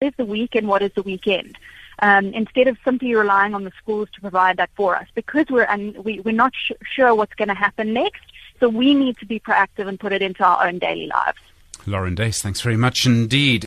is 0.00 0.14
the 0.16 0.24
week 0.24 0.54
and 0.54 0.66
what 0.66 0.80
is 0.82 0.90
the 0.94 1.02
weekend. 1.02 1.58
Um, 2.02 2.26
instead 2.32 2.66
of 2.68 2.78
simply 2.84 3.14
relying 3.14 3.54
on 3.54 3.64
the 3.64 3.72
schools 3.78 4.08
to 4.14 4.20
provide 4.22 4.56
that 4.56 4.70
for 4.74 4.96
us, 4.96 5.06
because 5.14 5.46
we're 5.50 5.66
un- 5.66 5.94
we, 6.02 6.20
we're 6.20 6.32
not 6.32 6.52
sh- 6.54 6.72
sure 6.94 7.14
what's 7.14 7.34
going 7.34 7.48
to 7.48 7.54
happen 7.54 7.92
next. 7.92 8.22
So 8.58 8.70
we 8.70 8.94
need 8.94 9.18
to 9.18 9.26
be 9.26 9.38
proactive 9.38 9.86
and 9.86 10.00
put 10.00 10.12
it 10.12 10.22
into 10.22 10.42
our 10.42 10.66
own 10.66 10.78
daily 10.78 11.06
lives. 11.06 11.38
Lauren 11.86 12.14
Dace, 12.14 12.40
thanks 12.40 12.62
very 12.62 12.76
much 12.76 13.04
indeed. 13.04 13.66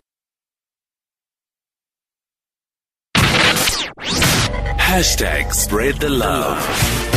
Hashtag 4.77 5.53
spread 5.53 5.95
the 5.95 6.09
love. 6.09 7.12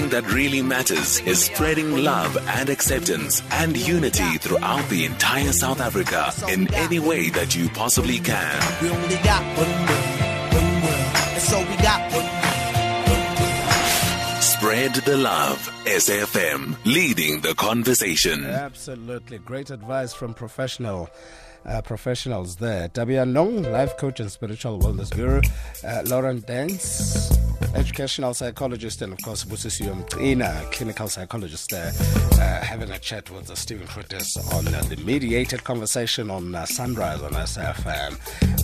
Thing 0.00 0.08
that 0.10 0.32
really 0.32 0.62
matters 0.62 1.20
is 1.26 1.44
spreading 1.44 1.94
love 1.94 2.34
and 2.56 2.70
acceptance 2.70 3.42
and 3.50 3.76
unity 3.76 4.38
throughout 4.38 4.88
the 4.88 5.04
entire 5.04 5.52
South 5.52 5.78
Africa 5.78 6.32
in 6.48 6.72
any 6.72 6.98
way 6.98 7.28
that 7.28 7.54
you 7.54 7.68
possibly 7.68 8.18
can. 8.18 8.62
We 8.80 8.88
only 8.88 9.16
got 9.16 9.44
one 9.58 9.68
world, 9.68 10.54
one 10.54 10.72
world, 10.84 11.16
and 11.34 11.42
so 11.42 11.58
we 11.58 11.76
got 11.82 12.00
one. 12.14 12.24
Spread 14.40 14.94
the 15.04 15.18
love. 15.18 15.70
SFM 15.84 16.76
leading 16.86 17.40
the 17.42 17.54
conversation. 17.54 18.46
Absolutely. 18.46 19.36
Great 19.36 19.68
advice 19.68 20.14
from 20.14 20.32
professional 20.32 21.10
uh, 21.66 21.82
professionals 21.82 22.56
there. 22.56 22.88
Tabea 22.88 23.28
Nong, 23.28 23.64
life 23.64 23.98
coach 23.98 24.20
and 24.20 24.30
spiritual 24.32 24.78
wellness 24.78 25.14
guru. 25.14 25.42
Uh, 25.84 26.02
Lauren 26.06 26.40
Dance, 26.40 27.36
educational 27.74 28.34
psychologist, 28.34 29.02
and 29.02 29.12
of 29.12 29.22
course, 29.22 29.44
Busisium 29.44 30.08
Trina, 30.08 30.64
clinical 30.72 31.08
psychologist 31.08 31.70
there, 31.70 31.92
uh, 32.32 32.64
having 32.64 32.90
a 32.90 32.98
chat 32.98 33.30
with 33.30 33.50
uh, 33.50 33.54
Stephen 33.54 33.86
Curtis 33.86 34.36
on 34.54 34.66
uh, 34.74 34.82
the 34.82 34.96
mediated 34.98 35.64
conversation 35.64 36.30
on 36.30 36.54
uh, 36.54 36.64
Sunrise 36.66 37.22
on 37.22 37.32
SFM. 37.32 38.16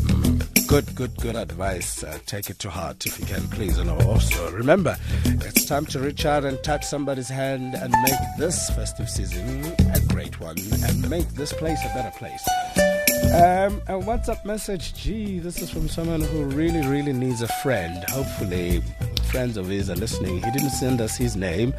Mm, 0.06 0.66
good, 0.66 0.94
good, 0.94 1.16
good 1.16 1.36
advice. 1.36 2.03
Uh, 2.03 2.19
take 2.27 2.50
it 2.50 2.58
to 2.61 2.70
heart 2.70 3.06
if 3.06 3.19
you 3.19 3.27
can, 3.27 3.47
please. 3.48 3.78
And 3.78 3.91
also 3.91 4.50
remember, 4.50 4.97
it's 5.25 5.64
time 5.66 5.86
to 5.86 6.00
reach 6.00 6.27
out 6.27 6.44
and 6.44 6.62
touch 6.62 6.84
somebody's 6.84 7.28
hand 7.28 7.75
and 7.75 7.94
make 8.03 8.20
this 8.38 8.70
festive 8.70 9.08
season 9.08 9.64
a 9.94 10.00
great 10.08 10.41
one 10.41 10.56
and 10.84 11.08
make 11.08 11.28
this 11.31 11.53
place 11.53 11.81
a 11.84 11.94
better 11.94 12.16
place. 12.16 12.95
Um, 13.34 13.82
a 13.88 13.98
WhatsApp 14.00 14.44
message. 14.44 14.94
Gee, 14.94 15.41
this 15.41 15.60
is 15.60 15.69
from 15.69 15.88
someone 15.88 16.20
who 16.20 16.44
really, 16.44 16.86
really 16.86 17.12
needs 17.12 17.42
a 17.42 17.48
friend. 17.62 18.05
Hopefully, 18.08 18.82
friends 19.30 19.56
of 19.56 19.69
his 19.69 19.91
are 19.91 19.96
listening. 19.96 20.42
He 20.42 20.50
didn't 20.52 20.70
send 20.70 21.00
us 21.00 21.16
his 21.16 21.36
name, 21.36 21.74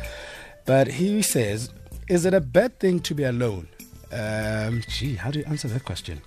but 0.65 0.87
he 0.87 1.21
says, 1.21 1.71
Is 2.09 2.25
it 2.25 2.33
a 2.33 2.41
bad 2.41 2.77
thing 2.79 2.99
to 2.99 3.15
be 3.15 3.23
alone? 3.23 3.67
Um, 4.11 4.83
gee, 4.89 5.15
how 5.15 5.31
do 5.31 5.39
you 5.39 5.45
answer 5.45 5.67
that 5.69 5.85
question? 5.85 6.21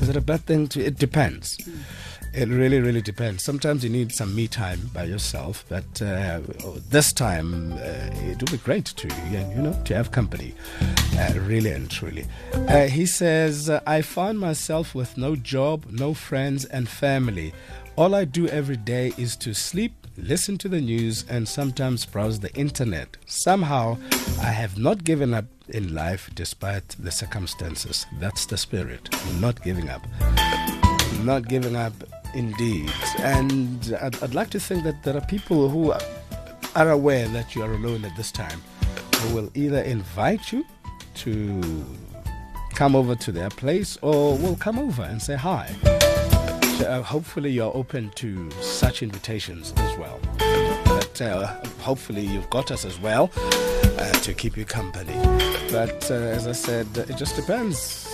Is 0.00 0.08
it 0.08 0.16
a 0.16 0.20
bad 0.20 0.40
thing 0.40 0.66
to? 0.68 0.84
It 0.84 0.98
depends. 0.98 1.56
Mm. 1.58 1.78
It 2.36 2.50
really, 2.50 2.80
really 2.80 3.00
depends. 3.00 3.42
Sometimes 3.42 3.82
you 3.82 3.88
need 3.88 4.12
some 4.12 4.34
me 4.34 4.46
time 4.46 4.90
by 4.92 5.04
yourself, 5.04 5.64
but 5.70 6.02
uh, 6.02 6.40
this 6.90 7.10
time 7.10 7.72
uh, 7.72 8.10
it 8.28 8.38
would 8.38 8.50
be 8.50 8.58
great 8.58 8.84
to, 8.84 9.08
you 9.30 9.62
know, 9.62 9.72
to 9.86 9.94
have 9.94 10.10
company, 10.10 10.54
uh, 11.18 11.32
really 11.46 11.70
and 11.70 11.90
truly. 11.90 12.26
Uh, 12.52 12.88
he 12.88 13.06
says, 13.06 13.70
I 13.70 14.02
find 14.02 14.38
myself 14.38 14.94
with 14.94 15.16
no 15.16 15.34
job, 15.34 15.86
no 15.90 16.12
friends, 16.12 16.66
and 16.66 16.86
family. 16.90 17.54
All 17.96 18.14
I 18.14 18.26
do 18.26 18.46
every 18.48 18.76
day 18.76 19.14
is 19.16 19.34
to 19.36 19.54
sleep, 19.54 19.94
listen 20.18 20.58
to 20.58 20.68
the 20.68 20.82
news, 20.82 21.24
and 21.30 21.48
sometimes 21.48 22.04
browse 22.04 22.38
the 22.38 22.54
internet. 22.54 23.16
Somehow, 23.24 23.96
I 24.42 24.50
have 24.50 24.76
not 24.76 25.04
given 25.04 25.32
up 25.32 25.46
in 25.70 25.94
life 25.94 26.28
despite 26.34 26.96
the 26.98 27.10
circumstances. 27.10 28.04
That's 28.20 28.44
the 28.44 28.58
spirit, 28.58 29.08
not 29.40 29.62
giving 29.62 29.88
up. 29.88 30.02
Not 31.24 31.48
giving 31.48 31.74
up 31.74 31.94
Indeed. 32.36 32.92
And 33.18 33.96
I'd, 34.02 34.22
I'd, 34.22 34.34
like 34.34 34.50
to 34.50 34.60
think 34.60 34.84
that 34.84 35.02
there 35.02 35.16
are 35.16 35.22
people 35.22 35.70
who 35.70 35.92
are 36.74 36.90
aware 36.90 37.26
that 37.28 37.54
you 37.54 37.62
are 37.62 37.72
alone 37.72 38.04
at 38.04 38.14
this 38.14 38.30
time 38.30 38.62
who 39.16 39.34
will 39.34 39.50
either 39.54 39.80
invite 39.80 40.52
you 40.52 40.64
to 41.14 41.84
come 42.74 42.94
over 42.94 43.14
to 43.14 43.32
their 43.32 43.48
place 43.48 43.96
or 44.02 44.36
will 44.36 44.56
come 44.56 44.78
over 44.78 45.02
and 45.02 45.20
say 45.20 45.34
hi. 45.34 45.74
So, 46.78 46.84
uh, 46.86 47.02
hopefully, 47.02 47.50
you're 47.50 47.74
open 47.74 48.10
to 48.16 48.50
such 48.60 49.02
invitations 49.02 49.72
as 49.78 49.96
well. 49.96 50.20
But 50.84 51.22
uh, 51.22 51.46
hopefully, 51.80 52.20
you've 52.20 52.50
got 52.50 52.70
us 52.70 52.84
as 52.84 53.00
well 53.00 53.30
uh, 53.98 54.12
to 54.12 54.34
keep 54.34 54.58
you 54.58 54.66
company. 54.66 55.14
But 55.72 56.10
uh, 56.10 56.14
as 56.14 56.46
I 56.46 56.52
said, 56.52 56.86
it 56.98 57.16
just 57.16 57.34
depends 57.34 58.06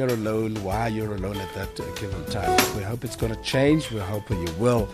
you're 0.00 0.08
alone, 0.08 0.54
why 0.64 0.88
you're 0.88 1.14
alone 1.14 1.36
at 1.36 1.52
that 1.52 1.76
given 2.00 2.24
time. 2.26 2.58
We 2.74 2.82
hope 2.82 3.04
it's 3.04 3.16
going 3.16 3.34
to 3.34 3.42
change. 3.42 3.90
We're 3.92 4.00
hoping 4.00 4.40
you 4.46 4.52
will 4.54 4.86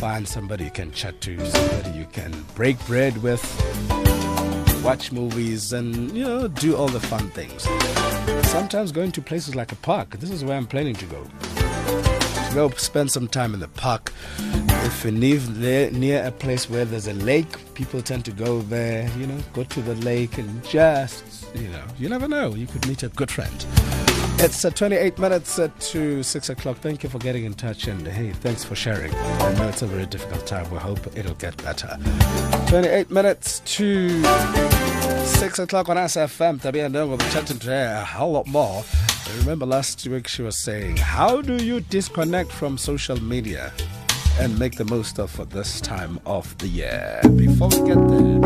find 0.00 0.26
somebody 0.26 0.64
you 0.64 0.72
can 0.72 0.90
chat 0.90 1.20
to, 1.20 1.46
somebody 1.46 1.96
you 1.96 2.06
can 2.06 2.32
break 2.56 2.76
bread 2.84 3.22
with, 3.22 3.40
watch 4.82 5.12
movies, 5.12 5.72
and, 5.72 6.10
you 6.10 6.24
know, 6.24 6.48
do 6.48 6.74
all 6.76 6.88
the 6.88 6.98
fun 6.98 7.30
things. 7.30 7.68
Sometimes 8.48 8.90
going 8.90 9.12
to 9.12 9.22
places 9.22 9.54
like 9.54 9.70
a 9.70 9.76
park, 9.76 10.18
this 10.18 10.30
is 10.30 10.42
where 10.42 10.56
I'm 10.56 10.66
planning 10.66 10.96
to 10.96 11.04
go. 11.04 11.22
To 11.22 12.50
go 12.52 12.68
spend 12.70 13.12
some 13.12 13.28
time 13.28 13.54
in 13.54 13.60
the 13.60 13.68
park. 13.68 14.12
If 14.38 15.04
you 15.04 15.12
live 15.12 15.56
near 15.92 16.24
a 16.24 16.32
place 16.32 16.68
where 16.68 16.84
there's 16.84 17.06
a 17.06 17.14
lake, 17.14 17.74
people 17.74 18.02
tend 18.02 18.24
to 18.24 18.32
go 18.32 18.62
there, 18.62 19.08
you 19.18 19.28
know, 19.28 19.38
go 19.52 19.62
to 19.62 19.82
the 19.82 19.94
lake 19.96 20.36
and 20.36 20.64
just, 20.64 21.46
you 21.54 21.68
know, 21.68 21.84
you 21.96 22.08
never 22.08 22.26
know, 22.26 22.56
you 22.56 22.66
could 22.66 22.88
meet 22.88 23.04
a 23.04 23.08
good 23.10 23.30
friend. 23.30 23.64
It's 24.40 24.64
uh, 24.64 24.70
28 24.70 25.18
minutes 25.18 25.58
uh, 25.58 25.68
to 25.80 26.22
6 26.22 26.48
o'clock. 26.48 26.76
Thank 26.76 27.02
you 27.02 27.08
for 27.08 27.18
getting 27.18 27.44
in 27.44 27.54
touch 27.54 27.88
and 27.88 28.06
hey, 28.06 28.30
thanks 28.30 28.62
for 28.62 28.76
sharing. 28.76 29.12
I 29.12 29.52
know 29.54 29.68
it's 29.68 29.82
a 29.82 29.86
very 29.88 30.06
difficult 30.06 30.46
time. 30.46 30.70
We 30.70 30.78
hope 30.78 31.00
it'll 31.18 31.34
get 31.34 31.56
better. 31.56 31.98
28 32.68 33.10
minutes 33.10 33.58
to 33.76 34.22
6 35.24 35.58
o'clock 35.58 35.88
on 35.88 35.96
SFM. 35.96 36.60
Tabea 36.60 36.88
Ndongo, 36.88 37.20
we're 37.20 37.30
chatting 37.30 37.58
today 37.58 37.84
a 37.86 38.04
whole 38.04 38.30
lot 38.30 38.46
more. 38.46 38.84
remember 39.40 39.66
last 39.66 40.06
week 40.06 40.28
she 40.28 40.42
was 40.42 40.56
saying, 40.56 40.98
How 40.98 41.42
do 41.42 41.56
you 41.56 41.80
disconnect 41.80 42.52
from 42.52 42.78
social 42.78 43.20
media 43.20 43.72
and 44.38 44.56
make 44.56 44.76
the 44.76 44.84
most 44.84 45.18
of 45.18 45.50
this 45.50 45.80
time 45.80 46.20
of 46.26 46.56
the 46.58 46.68
year? 46.68 47.20
Before 47.34 47.70
we 47.70 47.78
get 47.78 47.98
there, 48.06 48.38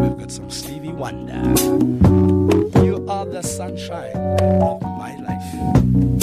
we've 0.00 0.18
got 0.18 0.32
some 0.32 0.48
Stevie 0.48 0.88
Wonder 0.88 2.23
are 3.08 3.26
the 3.26 3.42
sunshine 3.42 4.16
of 4.62 4.80
my 4.82 5.14
life. 5.16 6.13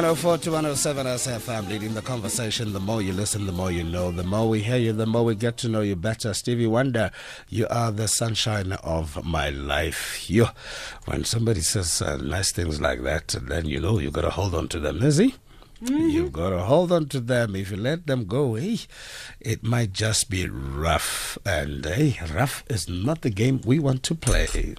104 0.00 0.38
to 0.38 0.50
107 0.50 1.04
SFM, 1.06 1.68
leading 1.68 1.92
the 1.92 2.00
conversation. 2.00 2.72
The 2.72 2.80
more 2.80 3.02
you 3.02 3.12
listen, 3.12 3.44
the 3.44 3.52
more 3.52 3.70
you 3.70 3.84
know. 3.84 4.10
The 4.10 4.22
more 4.22 4.48
we 4.48 4.62
hear 4.62 4.78
you, 4.78 4.94
the 4.94 5.04
more 5.04 5.26
we 5.26 5.34
get 5.34 5.58
to 5.58 5.68
know 5.68 5.82
you 5.82 5.94
better. 5.94 6.32
Stevie 6.32 6.66
Wonder, 6.66 7.10
you 7.50 7.66
are 7.68 7.92
the 7.92 8.08
sunshine 8.08 8.72
of 8.72 9.22
my 9.26 9.50
life. 9.50 10.30
You, 10.30 10.46
when 11.04 11.24
somebody 11.24 11.60
says 11.60 12.00
uh, 12.00 12.16
nice 12.16 12.50
things 12.50 12.80
like 12.80 13.02
that, 13.02 13.36
then 13.42 13.66
you 13.66 13.78
know 13.78 13.98
you 13.98 14.10
got 14.10 14.22
to 14.22 14.30
hold 14.30 14.54
on 14.54 14.68
to 14.68 14.80
them, 14.80 15.00
Lizzie. 15.00 15.34
You've 15.82 16.32
got 16.32 16.48
to 16.48 16.60
hold 16.60 16.92
on 16.92 17.06
to 17.10 17.20
them. 17.20 17.54
If 17.54 17.70
you 17.70 17.76
let 17.76 18.06
them 18.06 18.24
go, 18.24 18.54
hey, 18.54 18.78
it 19.38 19.62
might 19.62 19.92
just 19.92 20.30
be 20.30 20.48
rough. 20.48 21.36
And 21.44 21.84
hey, 21.84 22.18
rough 22.34 22.64
is 22.70 22.88
not 22.88 23.20
the 23.20 23.28
game 23.28 23.60
we 23.66 23.78
want 23.78 24.02
to 24.04 24.14
play. 24.14 24.76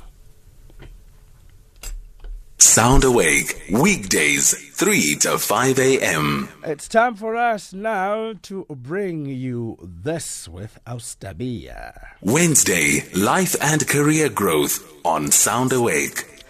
Sound 2.63 3.03
Awake, 3.03 3.59
weekdays, 3.71 4.53
3 4.75 5.15
to 5.21 5.39
5 5.39 5.79
a.m. 5.79 6.47
It's 6.63 6.87
time 6.87 7.15
for 7.15 7.35
us 7.35 7.73
now 7.73 8.33
to 8.43 8.67
bring 8.69 9.25
you 9.25 9.77
this 9.81 10.47
with 10.47 10.77
Austabia. 10.85 11.99
Wednesday, 12.21 13.03
life 13.15 13.55
and 13.63 13.87
career 13.87 14.29
growth 14.29 14.87
on 15.03 15.31
Sound 15.31 15.73
Awake. 15.73 16.45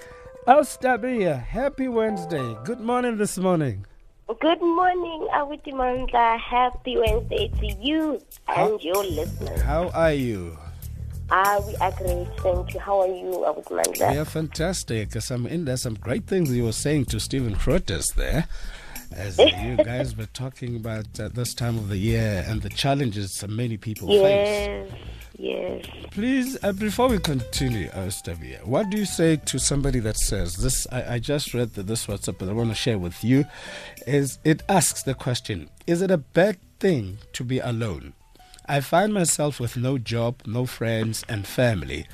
Austabia, 0.45 1.41
happy 1.41 1.87
Wednesday. 1.87 2.57
Good 2.65 2.81
morning 2.81 3.15
this 3.15 3.37
morning. 3.37 3.85
Good 4.27 4.61
morning, 4.61 5.29
Awitimanda. 5.33 6.37
Happy 6.37 6.97
Wednesday 6.97 7.47
to 7.47 7.67
you 7.81 8.21
and 8.49 8.83
your 8.83 9.05
listeners. 9.05 9.61
How 9.61 9.87
are 9.91 10.11
you? 10.13 10.57
Ah, 11.33 11.61
we 11.65 11.73
are 11.77 11.91
great. 11.93 12.27
Thank 12.41 12.73
you. 12.73 12.79
How 12.81 12.99
are 12.99 13.07
you, 13.07 13.45
Awiti 13.47 13.69
Mandla? 13.71 14.11
We 14.11 14.17
are 14.17 14.25
fantastic. 14.25 15.13
Some 15.13 15.47
in 15.47 15.63
there, 15.63 15.77
some 15.77 15.93
great 15.93 16.27
things 16.27 16.51
you 16.53 16.65
were 16.65 16.73
saying 16.73 17.05
to 17.05 17.21
Stephen 17.21 17.55
Crotus 17.55 18.11
there, 18.15 18.47
as 19.15 19.37
you 19.63 19.77
guys 19.77 20.17
were 20.17 20.25
talking 20.25 20.75
about 20.75 21.17
uh, 21.21 21.29
this 21.29 21.53
time 21.53 21.77
of 21.77 21.87
the 21.87 21.95
year 21.97 22.43
and 22.47 22.61
the 22.61 22.69
challenges 22.69 23.39
that 23.39 23.49
many 23.49 23.77
people 23.77 24.09
face. 24.09 24.19
Yes, 24.19 24.91
yes. 25.39 25.85
Please, 26.11 26.57
uh, 26.65 26.73
before 26.73 27.07
we 27.07 27.17
continue, 27.17 27.87
Ostavia, 27.91 28.65
what 28.65 28.89
do 28.89 28.97
you 28.97 29.05
say 29.05 29.37
to 29.37 29.57
somebody 29.57 29.99
that 30.01 30.17
says 30.17 30.57
this? 30.57 30.85
I, 30.91 31.13
I 31.13 31.19
just 31.19 31.53
read 31.53 31.75
the, 31.75 31.83
this 31.83 32.07
WhatsApp, 32.07 32.39
but 32.39 32.49
I 32.49 32.51
want 32.51 32.71
to 32.71 32.75
share 32.75 32.99
with 32.99 33.23
you. 33.23 33.45
Is 34.05 34.37
it 34.43 34.63
asks 34.67 35.03
the 35.03 35.13
question: 35.13 35.69
Is 35.87 36.01
it 36.01 36.11
a 36.11 36.17
bad 36.17 36.57
thing 36.81 37.19
to 37.31 37.45
be 37.45 37.59
alone? 37.59 38.15
I 38.65 38.79
find 38.81 39.13
myself 39.13 39.59
with 39.59 39.75
no 39.75 39.97
job, 39.97 40.41
no 40.45 40.65
friends, 40.65 41.23
and 41.27 41.47
family. 41.47 42.07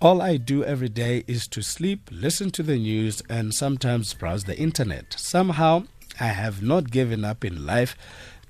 All 0.00 0.20
I 0.20 0.36
do 0.36 0.62
every 0.62 0.88
day 0.90 1.24
is 1.26 1.48
to 1.48 1.62
sleep, 1.62 2.10
listen 2.12 2.50
to 2.52 2.62
the 2.62 2.76
news, 2.76 3.22
and 3.28 3.54
sometimes 3.54 4.12
browse 4.12 4.44
the 4.44 4.58
internet. 4.58 5.14
Somehow, 5.16 5.84
I 6.20 6.28
have 6.28 6.62
not 6.62 6.90
given 6.90 7.24
up 7.24 7.44
in 7.44 7.64
life 7.64 7.96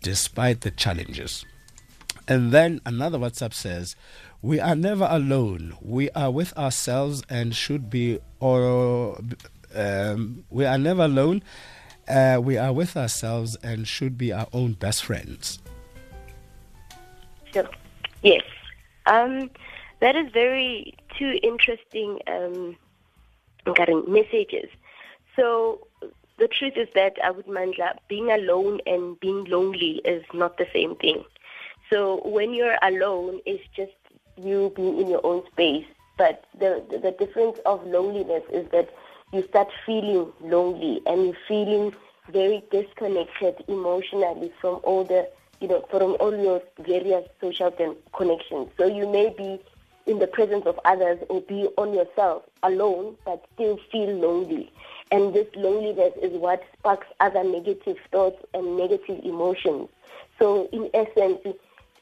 despite 0.03 0.63
the 0.63 0.71
challenges. 0.71 1.45
And 2.27 2.53
then 2.53 2.81
another 2.85 3.19
WhatsApp 3.19 3.55
says, 3.55 3.97
We 4.43 4.59
are 4.59 4.75
never 4.75 5.07
alone. 5.09 5.77
We 5.81 6.11
are 6.11 6.31
with 6.31 6.57
ourselves 6.59 7.23
and 7.29 7.55
should 7.55 7.91
be, 7.91 8.19
or 8.41 9.21
um, 9.75 10.45
we 10.51 10.65
are 10.65 10.79
never 10.79 11.05
alone. 11.05 11.43
Uh, 12.09 12.39
we 12.43 12.59
are 12.59 12.73
with 12.73 12.97
ourselves 12.97 13.57
and 13.63 13.87
should 13.87 14.19
be 14.19 14.33
our 14.33 14.49
own 14.53 14.73
best 14.73 15.05
friends. 15.05 15.59
Sure. 17.55 17.69
Yes. 18.23 18.43
Um, 19.07 19.51
that 20.01 20.17
is 20.17 20.31
very 20.33 20.95
two 21.17 21.39
interesting 21.43 22.19
um, 22.27 22.77
messages. 24.09 24.69
So 25.37 25.87
the 26.39 26.49
truth 26.49 26.75
is 26.77 26.89
that 26.95 27.17
I 27.23 27.31
would 27.31 27.47
Mandla, 27.47 27.97
being 28.09 28.31
alone 28.31 28.81
and 28.87 29.19
being 29.21 29.45
lonely 29.45 30.03
is 30.05 30.25
not 30.35 30.59
the 30.59 30.67
same 30.73 30.97
thing. 30.97 31.25
So 31.91 32.23
when 32.25 32.55
you're 32.55 32.79
alone, 32.83 33.41
it's 33.47 33.65
just 33.77 33.93
you 34.37 34.73
being 34.75 35.01
in 35.01 35.09
your 35.09 35.25
own 35.25 35.47
space. 35.53 35.87
But 36.19 36.45
the, 36.59 36.83
the 36.91 36.99
the 36.99 37.11
difference 37.13 37.59
of 37.67 37.87
loneliness 37.87 38.45
is 38.53 38.69
that 38.71 38.91
you 39.33 39.45
start 39.49 39.69
feeling 39.85 40.33
lonely 40.41 41.03
and 41.07 41.27
you're 41.27 41.37
feeling 41.49 41.93
very 42.31 42.65
disconnected 42.71 43.65
emotionally 43.69 44.53
from 44.61 44.81
all 44.85 45.05
the 45.05 45.29
you 45.61 45.69
know 45.69 45.85
from 45.91 46.17
all 46.21 46.37
your 46.37 46.63
various 46.81 47.27
social 47.41 47.71
con- 47.71 47.97
connections. 48.13 48.69
So 48.77 48.87
you 48.87 49.09
may 49.09 49.35
be 49.37 49.61
in 50.07 50.19
the 50.19 50.27
presence 50.27 50.67
of 50.67 50.79
others 50.85 51.19
or 51.29 51.41
be 51.43 51.69
on 51.79 51.95
yourself 51.95 52.43
alone, 52.63 53.17
but 53.25 53.45
still 53.55 53.79
feel 53.91 54.11
lonely. 54.15 54.71
And 55.11 55.33
this 55.33 55.47
loneliness 55.55 56.13
is 56.21 56.33
what 56.33 56.63
sparks 56.79 57.07
other 57.21 57.45
negative 57.45 57.97
thoughts 58.11 58.45
and 58.53 58.77
negative 58.77 59.21
emotions. 59.25 59.89
So 60.39 60.69
in 60.73 60.91
essence, 60.93 61.39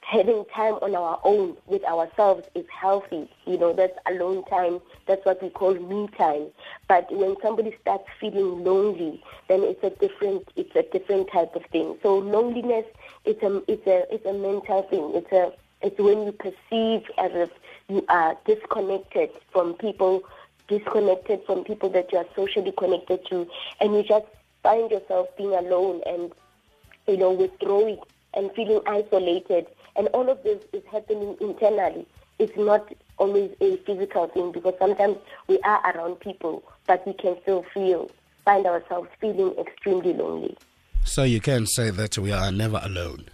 having 0.02 0.44
time 0.54 0.74
on 0.82 0.94
our 0.94 1.20
own 1.24 1.56
with 1.66 1.84
ourselves 1.84 2.46
is 2.54 2.66
healthy. 2.68 3.30
You 3.46 3.58
know, 3.58 3.72
that's 3.72 3.96
alone 4.06 4.44
time. 4.44 4.80
That's 5.06 5.24
what 5.24 5.42
we 5.42 5.50
call 5.50 5.74
me 5.74 6.08
time. 6.18 6.48
But 6.88 7.10
when 7.12 7.36
somebody 7.42 7.76
starts 7.80 8.04
feeling 8.20 8.64
lonely, 8.64 9.22
then 9.48 9.62
it's 9.62 9.82
a 9.82 9.90
different 9.90 10.48
it's 10.56 10.74
a 10.76 10.82
different 10.82 11.30
type 11.32 11.54
of 11.54 11.64
thing. 11.66 11.96
So 12.02 12.18
loneliness 12.18 12.86
it's 13.24 13.42
a 13.42 13.62
it's 13.68 13.86
a 13.86 14.12
it's 14.12 14.26
a 14.26 14.32
mental 14.32 14.82
thing. 14.82 15.12
It's 15.14 15.32
a 15.32 15.52
it's 15.80 15.98
when 15.98 16.24
you 16.24 16.32
perceive 16.32 17.02
as 17.18 17.32
if 17.34 17.50
you 17.88 18.04
are 18.08 18.36
disconnected 18.44 19.30
from 19.52 19.74
people, 19.74 20.22
disconnected 20.68 21.42
from 21.46 21.64
people 21.64 21.88
that 21.90 22.12
you 22.12 22.18
are 22.18 22.26
socially 22.36 22.72
connected 22.76 23.24
to, 23.26 23.48
and 23.80 23.94
you 23.94 24.02
just 24.02 24.26
find 24.62 24.90
yourself 24.90 25.28
being 25.36 25.54
alone 25.54 26.00
and 26.06 26.32
you 27.06 27.16
know 27.16 27.32
withdrawing 27.32 27.98
and 28.34 28.50
feeling 28.52 28.80
isolated. 28.86 29.66
And 29.96 30.08
all 30.08 30.28
of 30.28 30.42
this 30.42 30.62
is 30.72 30.82
happening 30.90 31.36
internally. 31.40 32.06
It's 32.38 32.56
not 32.56 32.92
always 33.18 33.50
a 33.60 33.76
physical 33.78 34.26
thing 34.28 34.52
because 34.52 34.74
sometimes 34.78 35.16
we 35.46 35.58
are 35.60 35.80
around 35.92 36.20
people, 36.20 36.62
but 36.86 37.06
we 37.06 37.12
can 37.12 37.36
still 37.42 37.64
feel, 37.74 38.10
find 38.44 38.66
ourselves 38.66 39.08
feeling 39.20 39.54
extremely 39.58 40.12
lonely. 40.12 40.56
So 41.04 41.24
you 41.24 41.40
can 41.40 41.66
say 41.66 41.90
that 41.90 42.18
we 42.18 42.32
are 42.32 42.50
never 42.50 42.80
alone. 42.82 43.26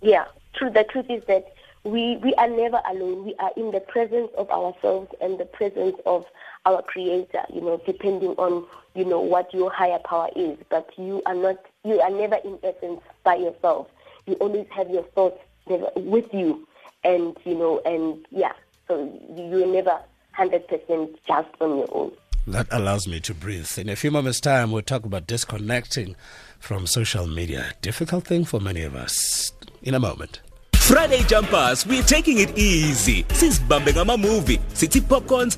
Yeah, 0.00 0.24
true. 0.54 0.70
The 0.70 0.84
truth 0.84 1.06
is 1.10 1.22
that 1.26 1.52
we, 1.84 2.16
we 2.22 2.34
are 2.34 2.48
never 2.48 2.80
alone. 2.88 3.24
We 3.24 3.34
are 3.38 3.52
in 3.56 3.70
the 3.70 3.80
presence 3.80 4.30
of 4.36 4.50
ourselves 4.50 5.12
and 5.20 5.38
the 5.38 5.44
presence 5.44 5.96
of 6.04 6.24
our 6.64 6.82
Creator. 6.82 7.42
You 7.52 7.60
know, 7.60 7.80
depending 7.86 8.30
on 8.30 8.66
you 8.94 9.04
know 9.04 9.20
what 9.20 9.52
your 9.52 9.70
higher 9.70 9.98
power 10.04 10.28
is. 10.34 10.58
But 10.68 10.90
you 10.96 11.22
are 11.26 11.34
not. 11.34 11.64
You 11.84 12.00
are 12.00 12.10
never 12.10 12.36
in 12.36 12.58
essence 12.62 13.00
by 13.22 13.36
yourself. 13.36 13.88
You 14.26 14.34
always 14.34 14.66
have 14.70 14.90
your 14.90 15.04
thoughts 15.14 15.40
with 15.66 16.32
you, 16.32 16.66
and 17.04 17.36
you 17.44 17.54
know, 17.54 17.80
and 17.84 18.24
yeah. 18.30 18.52
So 18.88 19.12
you're 19.36 19.66
never 19.66 19.98
hundred 20.32 20.66
percent 20.68 21.18
just 21.26 21.48
on 21.60 21.78
your 21.78 21.88
own. 21.92 22.12
That 22.48 22.68
allows 22.70 23.08
me 23.08 23.18
to 23.20 23.34
breathe. 23.34 23.70
In 23.76 23.88
a 23.88 23.96
few 23.96 24.10
moments' 24.10 24.40
time, 24.40 24.70
we'll 24.70 24.82
talk 24.82 25.04
about 25.04 25.26
disconnecting 25.26 26.14
from 26.60 26.86
social 26.86 27.26
media. 27.26 27.72
Difficult 27.82 28.24
thing 28.24 28.44
for 28.44 28.60
many 28.60 28.82
of 28.82 28.94
us. 28.94 29.52
In 29.82 29.94
a 29.94 30.00
moment. 30.00 30.40
Friday 30.74 31.22
jumpers, 31.24 31.84
we're 31.84 32.02
taking 32.04 32.38
it 32.38 32.56
easy. 32.56 33.24
Since 33.32 33.58
Sisibambe 33.58 33.92
ngama 33.92 34.16
movie, 34.20 34.60
City 34.74 35.00
popcorns, 35.00 35.56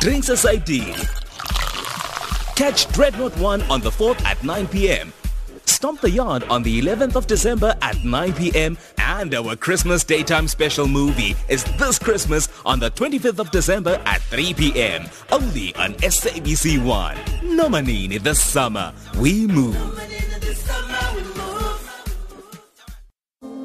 drinks 0.00 0.30
aside. 0.30 0.64
Catch 2.56 2.90
Dreadnought 2.92 3.36
1 3.38 3.62
on 3.70 3.80
the 3.82 3.90
4th 3.90 4.24
at 4.24 4.42
9 4.42 4.66
p.m. 4.68 5.12
Stomp 5.78 6.00
the 6.00 6.10
Yard 6.10 6.42
on 6.50 6.64
the 6.64 6.82
11th 6.82 7.14
of 7.14 7.28
December 7.28 7.72
at 7.82 8.02
9 8.04 8.32
p.m. 8.32 8.76
And 8.98 9.32
our 9.32 9.54
Christmas 9.54 10.02
daytime 10.02 10.48
special 10.48 10.88
movie 10.88 11.36
is 11.48 11.62
this 11.78 12.00
Christmas 12.00 12.48
on 12.66 12.80
the 12.80 12.90
25th 12.90 13.38
of 13.38 13.52
December 13.52 14.02
at 14.04 14.20
3 14.22 14.54
p.m. 14.54 15.06
Only 15.30 15.72
on 15.76 15.94
SABC 16.02 16.84
1. 16.84 17.16
Nomanini 17.56 18.20
this 18.20 18.42
summer. 18.42 18.92
We 19.20 19.46
move. 19.46 19.97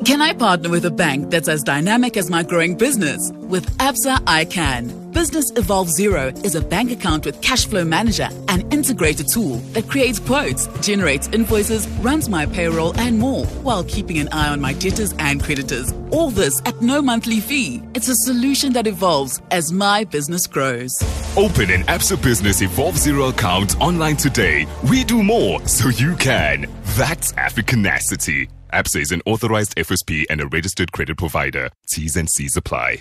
Can 0.05 0.21
I 0.21 0.33
partner 0.33 0.69
with 0.69 0.83
a 0.83 0.91
bank 0.91 1.31
that's 1.31 1.47
as 1.47 1.63
dynamic 1.63 2.17
as 2.17 2.29
my 2.29 2.43
growing 2.43 2.75
business? 2.75 3.31
With 3.35 3.65
Absa, 3.77 4.21
I 4.27 4.43
can. 4.43 4.89
Business 5.11 5.49
Evolve 5.55 5.89
Zero 5.89 6.27
is 6.43 6.55
a 6.55 6.61
bank 6.61 6.91
account 6.91 7.25
with 7.25 7.41
Cash 7.41 7.67
Flow 7.67 7.85
Manager, 7.85 8.27
an 8.49 8.69
integrated 8.69 9.29
tool 9.29 9.59
that 9.71 9.87
creates 9.87 10.19
quotes, 10.19 10.67
generates 10.85 11.29
invoices, 11.29 11.87
runs 12.01 12.27
my 12.27 12.45
payroll, 12.45 12.93
and 12.99 13.17
more, 13.17 13.45
while 13.63 13.85
keeping 13.85 14.17
an 14.17 14.27
eye 14.33 14.49
on 14.49 14.59
my 14.59 14.73
debtors 14.73 15.13
and 15.19 15.41
creditors. 15.41 15.93
All 16.11 16.31
this 16.31 16.61
at 16.65 16.81
no 16.81 17.01
monthly 17.01 17.39
fee. 17.39 17.81
It's 17.93 18.09
a 18.09 18.15
solution 18.15 18.73
that 18.73 18.87
evolves 18.87 19.41
as 19.51 19.71
my 19.71 20.03
business 20.03 20.47
grows. 20.47 21.01
Open 21.37 21.71
an 21.71 21.83
Absa 21.83 22.21
Business 22.21 22.61
Evolve 22.61 22.97
Zero 22.97 23.29
account 23.29 23.79
online 23.79 24.17
today. 24.17 24.67
We 24.89 25.05
do 25.05 25.23
more 25.23 25.65
so 25.65 25.87
you 25.87 26.17
can. 26.17 26.67
That's 26.97 27.31
Africanacity. 27.33 28.49
ABSA 28.73 29.01
is 29.01 29.11
an 29.11 29.21
authorized 29.27 29.75
FSP 29.75 30.25
and 30.31 30.41
a 30.41 30.47
registered 30.47 30.91
credit 30.91 31.15
provider. 31.17 31.69
T's 31.87 32.15
and 32.17 32.27
C's 32.29 32.57
apply. 32.57 32.97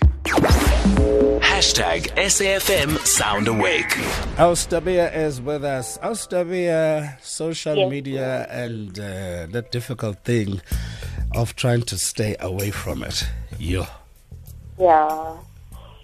Hashtag 1.40 2.10
SAFM 2.16 2.98
Sound 3.06 3.48
Awake. 3.48 3.88
Austabia 4.36 5.14
is 5.16 5.40
with 5.40 5.64
us. 5.64 5.96
Austabia, 5.98 7.18
social 7.22 7.76
Yes. 7.76 7.90
media 7.90 8.46
and 8.50 8.98
uh, 8.98 9.46
that 9.50 9.70
difficult 9.72 10.22
thing 10.24 10.60
of 11.34 11.56
trying 11.56 11.82
to 11.82 11.96
stay 11.96 12.36
away 12.40 12.70
from 12.70 13.02
it. 13.02 13.24
Yo. 13.58 13.86
Yeah. 14.78 15.36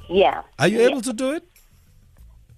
Yeah. 0.09 0.43
Are 0.59 0.69
you 0.69 0.81
Yeah. 0.81 0.87
able 0.89 1.03
to 1.03 1.13
do 1.13 1.33
it? 1.33 1.45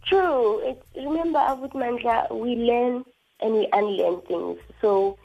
True. 0.07 0.61
It's, 0.69 0.85
remember, 0.97 1.41
Avut 1.41 1.73
Mandla, 1.73 2.31
we 2.33 2.55
learn 2.55 3.05
and 3.41 3.55
we 3.55 3.69
unlearn 3.73 4.21
things. 4.29 4.59
So, 4.81 5.19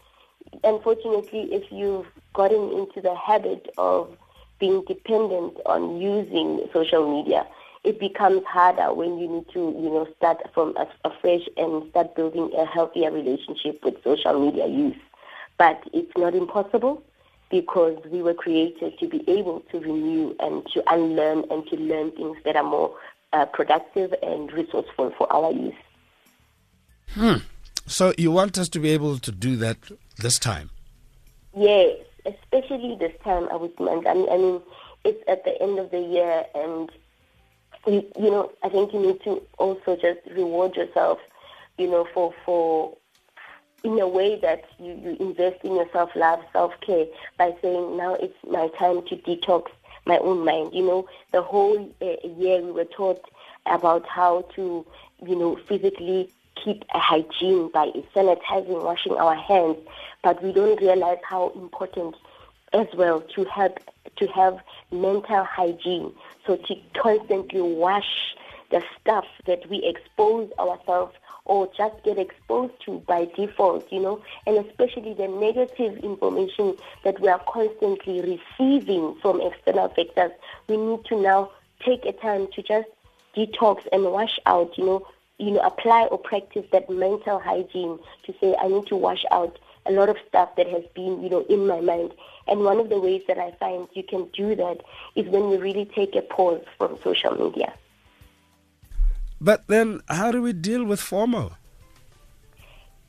unfortunately, 0.64 1.54
if 1.54 1.72
you've 1.72 2.08
gotten 2.34 2.72
into 2.72 3.02
the 3.02 3.16
habit 3.16 3.70
of 3.78 4.16
being 4.60 4.84
dependent 4.88 5.58
on 5.66 6.00
using 6.00 6.68
social 6.74 7.22
media, 7.22 7.46
it 7.84 8.00
becomes 8.00 8.44
harder 8.46 8.94
when 8.94 9.18
you 9.18 9.28
need 9.28 9.46
to, 9.54 9.60
you 9.60 9.90
know, 9.90 10.08
start 10.18 10.42
from 10.54 10.76
a- 10.78 11.08
afresh 11.08 11.48
and 11.56 11.90
start 11.92 12.16
building 12.16 12.52
a 12.58 12.66
healthier 12.66 13.12
relationship 13.12 13.84
with 13.84 14.04
social 14.04 14.40
media 14.40 14.68
use. 14.68 14.98
But 15.58 15.84
it's 15.94 16.12
not 16.18 16.34
impossible 16.34 17.04
because 17.50 17.98
we 18.12 18.22
were 18.22 18.34
created 18.34 18.98
to 19.00 19.08
be 19.08 19.24
able 19.30 19.60
to 19.72 19.80
renew 19.80 20.36
and 20.40 20.66
to 20.74 20.84
unlearn 20.92 21.46
and 21.52 21.66
to 21.68 21.76
learn 21.78 22.12
things 22.12 22.38
that 22.44 22.56
are 22.56 22.64
more 22.64 22.96
uh, 23.34 23.46
productive 23.46 24.14
and 24.24 24.52
resourceful 24.52 25.14
for 25.18 25.32
our 25.32 25.52
use. 25.52 25.76
Hmm. 27.14 27.36
So 27.86 28.14
you 28.18 28.32
want 28.32 28.58
us 28.58 28.68
to 28.70 28.80
be 28.80 28.90
able 28.90 29.20
to 29.20 29.32
do 29.32 29.56
that 29.58 29.78
this 30.18 30.40
time? 30.40 30.70
Yes, 31.56 31.98
especially 32.26 32.96
this 33.00 33.14
time, 33.24 33.48
I 33.52 33.56
would 33.56 33.80
mean. 33.80 34.06
I 34.08 34.14
mean, 34.14 34.30
I 34.30 34.38
mean, 34.38 34.62
it's 35.04 35.24
at 35.28 35.44
the 35.46 35.62
end 35.62 35.80
of 35.80 35.92
the 35.92 36.00
year, 36.00 36.46
and 36.54 36.92
you, 37.88 38.06
you 38.18 38.32
know, 38.32 38.52
I 38.64 38.70
think 38.70 38.94
you 38.94 39.00
need 39.00 39.22
to 39.24 39.42
also 39.58 39.96
just 39.96 40.20
reward 40.36 40.76
yourself, 40.76 41.20
you 41.78 41.90
know, 41.90 42.08
for 42.14 42.34
for 42.46 42.98
in 43.84 44.00
a 44.00 44.08
way 44.08 44.40
that 44.40 44.66
you, 44.80 44.94
you 44.96 45.16
invest 45.20 45.64
in 45.64 45.76
your 45.76 45.88
self 45.94 46.16
love, 46.16 46.40
self 46.52 46.74
care 46.82 47.06
by 47.38 47.56
saying 47.62 47.96
now 47.96 48.16
it's 48.16 48.38
my 48.50 48.68
time 48.80 49.06
to 49.08 49.16
detox 49.18 49.68
my 50.06 50.18
own 50.18 50.44
mind. 50.44 50.74
You 50.74 50.86
know, 50.86 51.08
the 51.32 51.42
whole 51.42 51.94
uh, 52.02 52.28
year 52.28 52.62
we 52.62 52.72
were 52.72 52.86
taught 52.86 53.22
about 53.68 54.08
how 54.08 54.46
to, 54.56 54.86
you 55.26 55.36
know, 55.36 55.58
physically 55.68 56.32
keep 56.64 56.84
a 56.94 57.00
hygiene 57.00 57.70
by 57.72 57.88
sanitizing, 58.16 58.84
washing 58.84 59.14
our 59.14 59.36
hands, 59.36 59.78
but 60.24 60.42
we 60.44 60.52
don't 60.52 60.82
realize 60.82 61.20
how 61.28 61.52
important 61.56 62.16
as 62.74 62.88
well 62.96 63.22
to 63.22 63.44
help 63.46 63.80
to 64.18 64.28
have 64.28 64.60
mental 64.92 65.44
hygiene. 65.44 66.12
So 66.46 66.58
to 66.58 66.76
constantly 66.94 67.62
wash 67.62 68.36
the 68.72 68.82
stuff 69.00 69.26
that 69.46 69.70
we 69.70 69.84
expose 69.84 70.52
ourselves 70.60 71.16
or 71.46 71.70
just 71.78 72.04
get 72.04 72.18
exposed 72.18 72.74
to 72.86 73.00
by 73.08 73.26
default, 73.36 73.92
you 73.92 74.00
know, 74.00 74.22
and 74.48 74.58
especially 74.66 75.14
the 75.14 75.28
negative 75.28 75.98
information 76.04 76.76
that 77.04 77.20
we 77.22 77.28
are 77.28 77.42
constantly 77.48 78.22
receiving 78.22 79.16
from 79.22 79.42
external 79.42 79.90
factors. 79.90 80.32
We 80.68 80.78
need 80.78 81.06
to 81.06 81.22
now 81.22 81.52
take 81.86 82.06
a 82.06 82.14
time 82.14 82.48
to 82.56 82.64
just 82.64 82.88
detox 83.36 83.86
and 83.92 84.04
wash 84.06 84.40
out, 84.46 84.76
you 84.78 84.86
know, 84.86 85.08
you 85.38 85.52
know, 85.52 85.60
apply 85.62 86.04
or 86.12 86.18
practice 86.18 86.66
that 86.72 86.90
mental 86.90 87.40
hygiene 87.40 88.00
to 88.26 88.34
say 88.40 88.56
I 88.60 88.68
need 88.68 88.88
to 88.88 88.96
wash 88.96 89.24
out 89.32 89.60
a 89.86 89.92
lot 89.92 90.10
of 90.10 90.18
stuff 90.28 90.56
that 90.56 90.68
has 90.68 90.84
been, 90.96 91.22
you 91.22 91.30
know, 91.30 91.46
in 91.50 91.68
my 91.68 91.80
mind. 91.82 92.14
And 92.48 92.62
one 92.62 92.80
of 92.80 92.90
the 92.90 93.00
ways 93.00 93.24
that 93.28 93.38
I 93.38 93.52
find 93.60 93.88
you 93.94 94.04
can 94.04 94.28
do 94.34 94.56
that 94.56 94.78
is 95.16 95.28
when 95.28 95.50
you 95.50 95.60
really 95.60 95.86
take 95.86 96.16
a 96.16 96.22
pause 96.22 96.64
from 96.78 96.98
social 97.04 97.36
media. 97.36 97.74
But 99.42 99.68
then 99.68 100.02
how 100.08 100.32
do 100.32 100.42
we 100.42 100.54
deal 100.54 100.86
with 100.86 101.00
FOMO? 101.00 101.56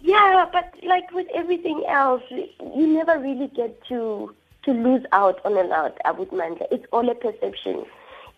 Yeah, 0.00 0.46
but 0.52 0.74
like 0.84 1.10
with 1.12 1.26
everything 1.34 1.84
else, 1.88 2.22
you 2.30 2.86
never 2.86 3.18
really 3.18 3.48
get 3.48 3.82
to 3.88 4.34
to 4.64 4.72
lose 4.72 5.04
out 5.12 5.40
on 5.44 5.56
an 5.56 5.72
out. 5.72 5.96
I 6.04 6.10
would 6.10 6.32
mind. 6.32 6.58
It's 6.70 6.84
all 6.92 7.08
a 7.08 7.14
perception. 7.14 7.84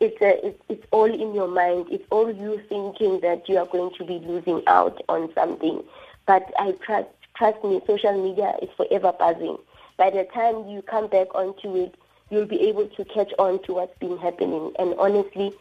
It's 0.01 0.21
a, 0.23 0.47
it's 0.47 0.63
it's 0.69 0.87
all 0.93 1.13
in 1.13 1.35
your 1.35 1.49
mind. 1.49 1.87
It's 1.91 2.05
all 2.11 2.31
you 2.33 2.61
thinking 2.69 3.21
that 3.21 3.49
you 3.49 3.59
are 3.59 3.67
going 3.67 3.93
to 3.99 4.05
be 4.05 4.21
losing 4.21 4.63
out 4.67 5.03
on 5.09 5.33
something. 5.35 5.83
But 6.27 6.53
I 6.59 6.73
trust 6.85 7.09
trust 7.37 7.63
me, 7.65 7.81
social 7.87 8.23
media 8.23 8.55
is 8.63 8.69
forever 8.77 9.13
buzzing. 9.19 9.59
By 9.97 10.11
the 10.11 10.25
time 10.33 10.69
you 10.69 10.83
come 10.83 11.09
back 11.09 11.35
onto 11.35 11.77
it, 11.77 11.97
you'll 12.31 12.47
be 12.47 12.61
able 12.69 12.87
to 12.87 13.05
catch 13.07 13.33
on 13.39 13.63
to 13.65 13.75
what's 13.75 13.99
been 13.99 14.19
happening. 14.19 14.73
And 14.79 14.95
honestly, 14.99 15.53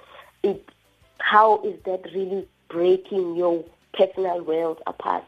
it 0.44 0.70
how 1.20 1.62
is 1.64 1.80
that 1.86 2.04
really 2.14 2.48
breaking 2.70 3.36
your 3.36 3.64
personal 3.94 4.44
world 4.44 4.82
apart? 4.86 5.24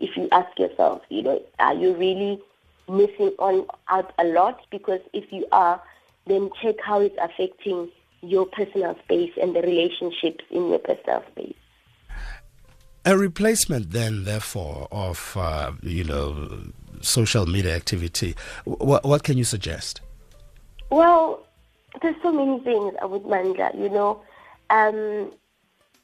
If 0.00 0.16
you 0.16 0.28
ask 0.32 0.58
yourself, 0.58 1.02
you 1.08 1.22
know, 1.22 1.42
are 1.58 1.74
you 1.74 1.94
really 1.94 2.40
missing 2.88 3.32
on 3.38 3.66
out 3.88 4.12
a 4.18 4.24
lot? 4.24 4.60
Because 4.70 5.00
if 5.12 5.32
you 5.32 5.46
are, 5.52 5.80
then 6.26 6.50
check 6.60 6.76
how 6.82 7.00
it's 7.00 7.16
affecting 7.20 7.90
your 8.22 8.46
personal 8.46 8.96
space 9.04 9.32
and 9.40 9.54
the 9.54 9.62
relationships 9.62 10.44
in 10.50 10.68
your 10.68 10.78
personal 10.78 11.24
space. 11.32 11.54
A 13.04 13.16
replacement, 13.16 13.92
then, 13.92 14.24
therefore, 14.24 14.86
of 14.92 15.34
uh, 15.36 15.72
you 15.82 16.04
know 16.04 16.72
social 17.00 17.46
media 17.46 17.74
activity. 17.74 18.34
What 18.64 19.04
what 19.04 19.22
can 19.22 19.38
you 19.38 19.44
suggest? 19.44 20.02
Well, 20.90 21.46
there's 22.02 22.16
so 22.22 22.32
many 22.32 22.62
things 22.62 22.94
I 23.00 23.06
would 23.06 23.22
mandla, 23.22 23.78
you 23.78 23.88
know. 23.88 24.22
Um, 24.68 25.32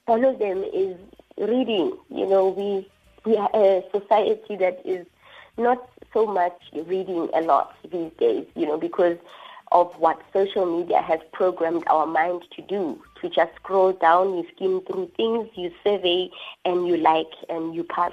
one 0.06 0.25
of 0.25 0.38
them 0.38 0.64
is 0.73 0.96
reading. 1.37 1.92
You 2.08 2.26
know, 2.26 2.49
we 2.49 2.88
we 3.25 3.37
are 3.37 3.50
a 3.54 3.85
society 3.92 4.56
that 4.56 4.80
is 4.85 5.06
not 5.58 5.88
so 6.12 6.26
much 6.26 6.58
reading 6.73 7.28
a 7.35 7.42
lot 7.42 7.75
these 7.90 8.11
days, 8.18 8.46
you 8.54 8.66
know, 8.66 8.78
because 8.78 9.18
of 9.73 9.92
what 9.99 10.20
social 10.32 10.66
media 10.78 11.02
has 11.02 11.20
programmed 11.32 11.85
our 11.88 12.06
mind 12.06 12.42
to 12.54 12.62
do. 12.62 13.02
To 13.20 13.28
just 13.28 13.54
scroll 13.56 13.92
down, 13.92 14.37
you 14.37 14.46
skim 14.54 14.80
through 14.82 15.11
things, 15.16 15.49
you 15.54 15.73
survey, 15.82 16.30
and 16.64 16.87
you 16.87 16.96
like, 16.96 17.32
and 17.49 17.75
you 17.75 17.85
pass. 17.85 18.12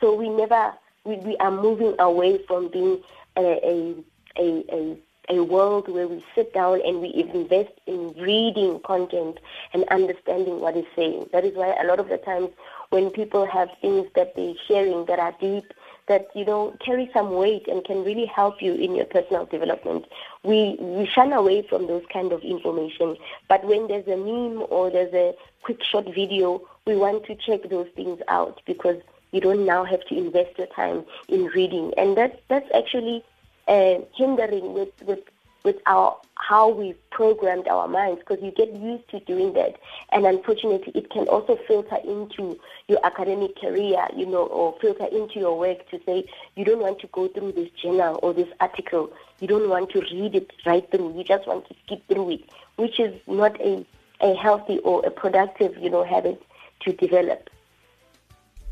So 0.00 0.14
we 0.14 0.28
never, 0.28 0.72
we, 1.04 1.16
we 1.16 1.36
are 1.38 1.50
moving 1.50 1.94
away 1.98 2.38
from 2.46 2.68
being 2.68 3.02
a, 3.36 3.94
a, 4.38 4.64
a, 4.72 4.96
a 5.30 5.42
world 5.42 5.88
where 5.88 6.06
we 6.06 6.24
sit 6.34 6.52
down 6.52 6.80
and 6.84 7.00
we 7.00 7.12
invest 7.32 7.72
in 7.86 8.12
reading 8.18 8.80
content 8.84 9.38
and 9.72 9.84
understanding 9.88 10.60
what 10.60 10.76
is 10.76 10.84
saying. 10.94 11.28
That 11.32 11.44
is 11.44 11.54
why 11.56 11.74
a 11.80 11.86
lot 11.86 11.98
of 11.98 12.08
the 12.08 12.18
times 12.18 12.50
when 12.90 13.10
people 13.10 13.46
have 13.46 13.70
things 13.80 14.06
that 14.14 14.36
they're 14.36 14.54
sharing 14.68 15.06
that 15.06 15.18
are 15.18 15.34
deep, 15.40 15.72
that 16.06 16.28
you 16.34 16.44
know 16.44 16.76
carry 16.84 17.10
some 17.12 17.32
weight 17.32 17.66
and 17.68 17.84
can 17.84 18.04
really 18.04 18.26
help 18.26 18.60
you 18.60 18.74
in 18.74 18.94
your 18.94 19.06
personal 19.06 19.46
development, 19.46 20.06
we 20.42 20.76
we 20.78 21.06
shun 21.06 21.32
away 21.32 21.62
from 21.62 21.86
those 21.86 22.04
kind 22.12 22.32
of 22.32 22.42
information. 22.42 23.16
But 23.48 23.64
when 23.64 23.88
there's 23.88 24.06
a 24.06 24.16
meme 24.16 24.66
or 24.70 24.90
there's 24.90 25.14
a 25.14 25.34
quick 25.62 25.82
short 25.82 26.06
video, 26.06 26.62
we 26.86 26.96
want 26.96 27.24
to 27.26 27.34
check 27.34 27.68
those 27.70 27.88
things 27.94 28.20
out 28.28 28.60
because 28.66 29.00
you 29.32 29.40
don't 29.40 29.64
now 29.64 29.84
have 29.84 30.04
to 30.06 30.16
invest 30.16 30.58
your 30.58 30.68
time 30.68 31.04
in 31.28 31.46
reading, 31.46 31.92
and 31.96 32.16
that's 32.16 32.38
that's 32.48 32.70
actually 32.74 33.24
uh, 33.68 33.96
hindering 34.14 34.74
with, 34.74 34.90
with 35.06 35.20
with 35.64 35.76
our 35.86 36.16
how 36.36 36.68
we've 36.68 36.98
programmed 37.10 37.66
our 37.68 37.88
minds 37.88 38.20
because 38.20 38.42
you 38.42 38.50
get 38.50 38.72
used 38.74 39.08
to 39.08 39.18
doing 39.20 39.54
that. 39.54 39.76
And 40.12 40.26
unfortunately 40.26 40.92
it 40.94 41.10
can 41.10 41.26
also 41.28 41.58
filter 41.66 41.96
into 42.04 42.58
your 42.86 43.04
academic 43.04 43.56
career 43.58 44.06
you 44.14 44.26
know 44.26 44.46
or 44.46 44.76
filter 44.80 45.06
into 45.06 45.40
your 45.40 45.58
work 45.58 45.88
to 45.90 46.00
say 46.04 46.28
you 46.54 46.64
don't 46.64 46.80
want 46.80 47.00
to 47.00 47.06
go 47.08 47.28
through 47.28 47.52
this 47.52 47.70
journal 47.70 48.20
or 48.22 48.34
this 48.34 48.48
article. 48.60 49.12
You 49.40 49.48
don't 49.48 49.68
want 49.68 49.90
to 49.90 50.00
read 50.00 50.34
it 50.34 50.50
right 50.66 50.88
through 50.90 51.16
you 51.16 51.24
just 51.24 51.46
want 51.46 51.66
to 51.68 51.74
skip 51.84 52.06
through 52.08 52.30
it 52.30 52.42
which 52.76 53.00
is 53.00 53.14
not 53.26 53.60
a 53.60 53.84
a 54.20 54.34
healthy 54.34 54.78
or 54.80 55.04
a 55.04 55.10
productive 55.10 55.76
you 55.78 55.90
know 55.90 56.04
habit 56.04 56.42
to 56.80 56.92
develop. 56.92 57.50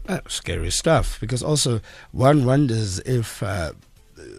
Uh, 0.08 0.20
scary 0.26 0.70
stuff 0.70 1.18
because 1.20 1.42
also 1.42 1.80
one 2.10 2.44
wonders 2.44 2.98
if 3.00 3.42
uh, 3.42 3.72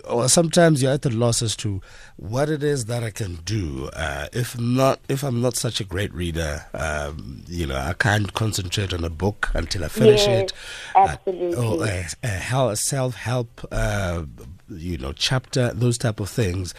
or 0.06 0.30
sometimes 0.30 0.82
you're 0.82 0.92
at 0.92 1.02
the 1.02 1.10
loss 1.10 1.42
as 1.42 1.56
to 1.58 1.82
what 2.18 2.50
it 2.50 2.64
is 2.64 2.86
that 2.86 3.04
I 3.04 3.12
can 3.12 3.36
do. 3.46 3.90
Uh, 3.94 4.28
if 4.34 4.60
not, 4.60 5.00
if 5.10 5.24
I'm 5.24 5.42
not 5.42 5.56
such 5.56 5.80
a 5.80 5.84
great 5.84 6.14
reader, 6.14 6.66
um, 6.74 7.44
you 7.48 7.66
know, 7.66 7.78
I 7.78 7.94
can't 7.94 8.34
concentrate 8.34 8.94
on 8.94 9.04
a 9.04 9.10
book 9.10 9.50
until 9.54 9.84
I 9.84 9.88
finish 9.88 10.26
yes, 10.26 10.44
it. 10.44 10.54
Absolutely. 10.96 11.56
Uh, 11.56 11.62
or 11.62 11.86
a, 11.86 12.06
a, 12.24 12.70
a 12.72 12.76
self-help, 12.76 13.68
uh, 13.72 14.24
you 14.70 14.98
know, 14.98 15.14
chapter, 15.14 15.74
those 15.74 15.98
type 15.98 16.20
of 16.20 16.30
things. 16.30 16.74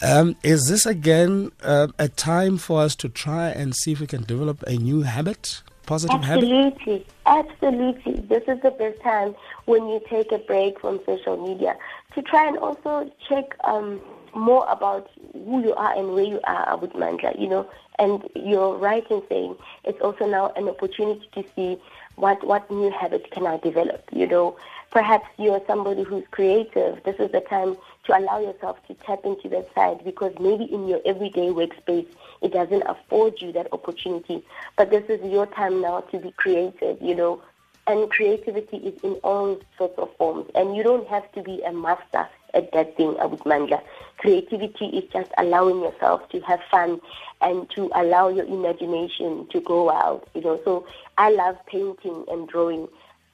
Um, 0.00 0.36
is 0.44 0.68
this 0.68 0.86
again 0.86 1.50
uh, 1.62 1.88
a 1.98 2.08
time 2.08 2.56
for 2.56 2.82
us 2.82 2.94
to 2.96 3.08
try 3.08 3.48
and 3.48 3.74
see 3.74 3.92
if 3.92 4.00
we 4.00 4.06
can 4.06 4.22
develop 4.22 4.62
a 4.62 4.76
new 4.76 5.02
habit? 5.02 5.62
Positive 5.88 6.22
absolutely, 6.22 6.92
habit? 6.92 7.06
Absolutely. 7.26 8.20
This 8.20 8.44
is 8.46 8.60
the 8.62 8.70
best 8.70 9.00
time 9.00 9.34
when 9.64 9.88
you 9.88 10.00
take 10.08 10.30
a 10.32 10.38
break 10.38 10.78
from 10.80 11.00
social 11.06 11.36
media 11.36 11.76
to 12.14 12.22
try 12.22 12.46
and 12.46 12.58
also 12.58 13.10
check 13.28 13.56
um, 13.64 14.00
more 14.34 14.66
about 14.68 15.10
who 15.32 15.62
you 15.62 15.74
are 15.74 15.96
and 15.96 16.12
where 16.12 16.24
you 16.24 16.40
are 16.44 16.76
with 16.76 16.92
Mandla, 16.92 17.40
you 17.40 17.48
know. 17.48 17.68
And 17.98 18.22
you're 18.36 18.76
right 18.76 19.04
in 19.10 19.22
saying 19.28 19.56
it's 19.84 20.00
also 20.00 20.26
now 20.26 20.52
an 20.56 20.68
opportunity 20.68 21.28
to 21.32 21.44
see 21.56 21.78
what, 22.16 22.46
what 22.46 22.70
new 22.70 22.90
habits 22.90 23.26
can 23.32 23.46
I 23.46 23.56
develop, 23.58 24.08
you 24.12 24.26
know. 24.26 24.56
Perhaps 24.90 25.26
you're 25.38 25.60
somebody 25.66 26.02
who's 26.02 26.24
creative. 26.30 27.02
This 27.04 27.16
is 27.18 27.32
the 27.32 27.40
time 27.40 27.76
to 28.04 28.18
allow 28.18 28.40
yourself 28.40 28.78
to 28.88 28.94
tap 28.94 29.20
into 29.24 29.48
that 29.50 29.72
side 29.74 30.04
because 30.04 30.34
maybe 30.40 30.64
in 30.64 30.86
your 30.86 31.00
everyday 31.04 31.48
workspace 31.48 32.06
it 32.42 32.52
doesn't 32.52 32.82
afford 32.82 33.40
you 33.40 33.52
that 33.52 33.72
opportunity. 33.72 34.44
But 34.76 34.90
this 34.90 35.04
is 35.08 35.24
your 35.30 35.46
time 35.46 35.80
now 35.80 36.00
to 36.00 36.18
be 36.18 36.32
creative, 36.32 37.00
you 37.00 37.14
know. 37.14 37.42
And 37.86 38.10
creativity 38.10 38.76
is 38.76 39.00
in 39.02 39.12
all 39.24 39.58
sorts 39.78 39.98
of 39.98 40.14
forms. 40.16 40.50
And 40.54 40.76
you 40.76 40.82
don't 40.82 41.08
have 41.08 41.30
to 41.32 41.42
be 41.42 41.62
a 41.62 41.72
master 41.72 42.28
at 42.54 42.70
that 42.72 42.96
thing, 42.96 43.14
Abut 43.14 43.44
Mandla. 43.44 43.80
Creativity 44.18 44.86
is 44.86 45.04
just 45.12 45.30
allowing 45.38 45.80
yourself 45.80 46.28
to 46.30 46.40
have 46.40 46.60
fun 46.70 47.00
and 47.40 47.68
to 47.70 47.90
allow 47.94 48.28
your 48.28 48.44
imagination 48.44 49.46
to 49.50 49.60
go 49.60 49.90
out, 49.90 50.28
you 50.34 50.42
know. 50.42 50.60
So 50.64 50.86
I 51.16 51.30
love 51.30 51.56
painting 51.66 52.24
and 52.30 52.48
drawing 52.48 52.88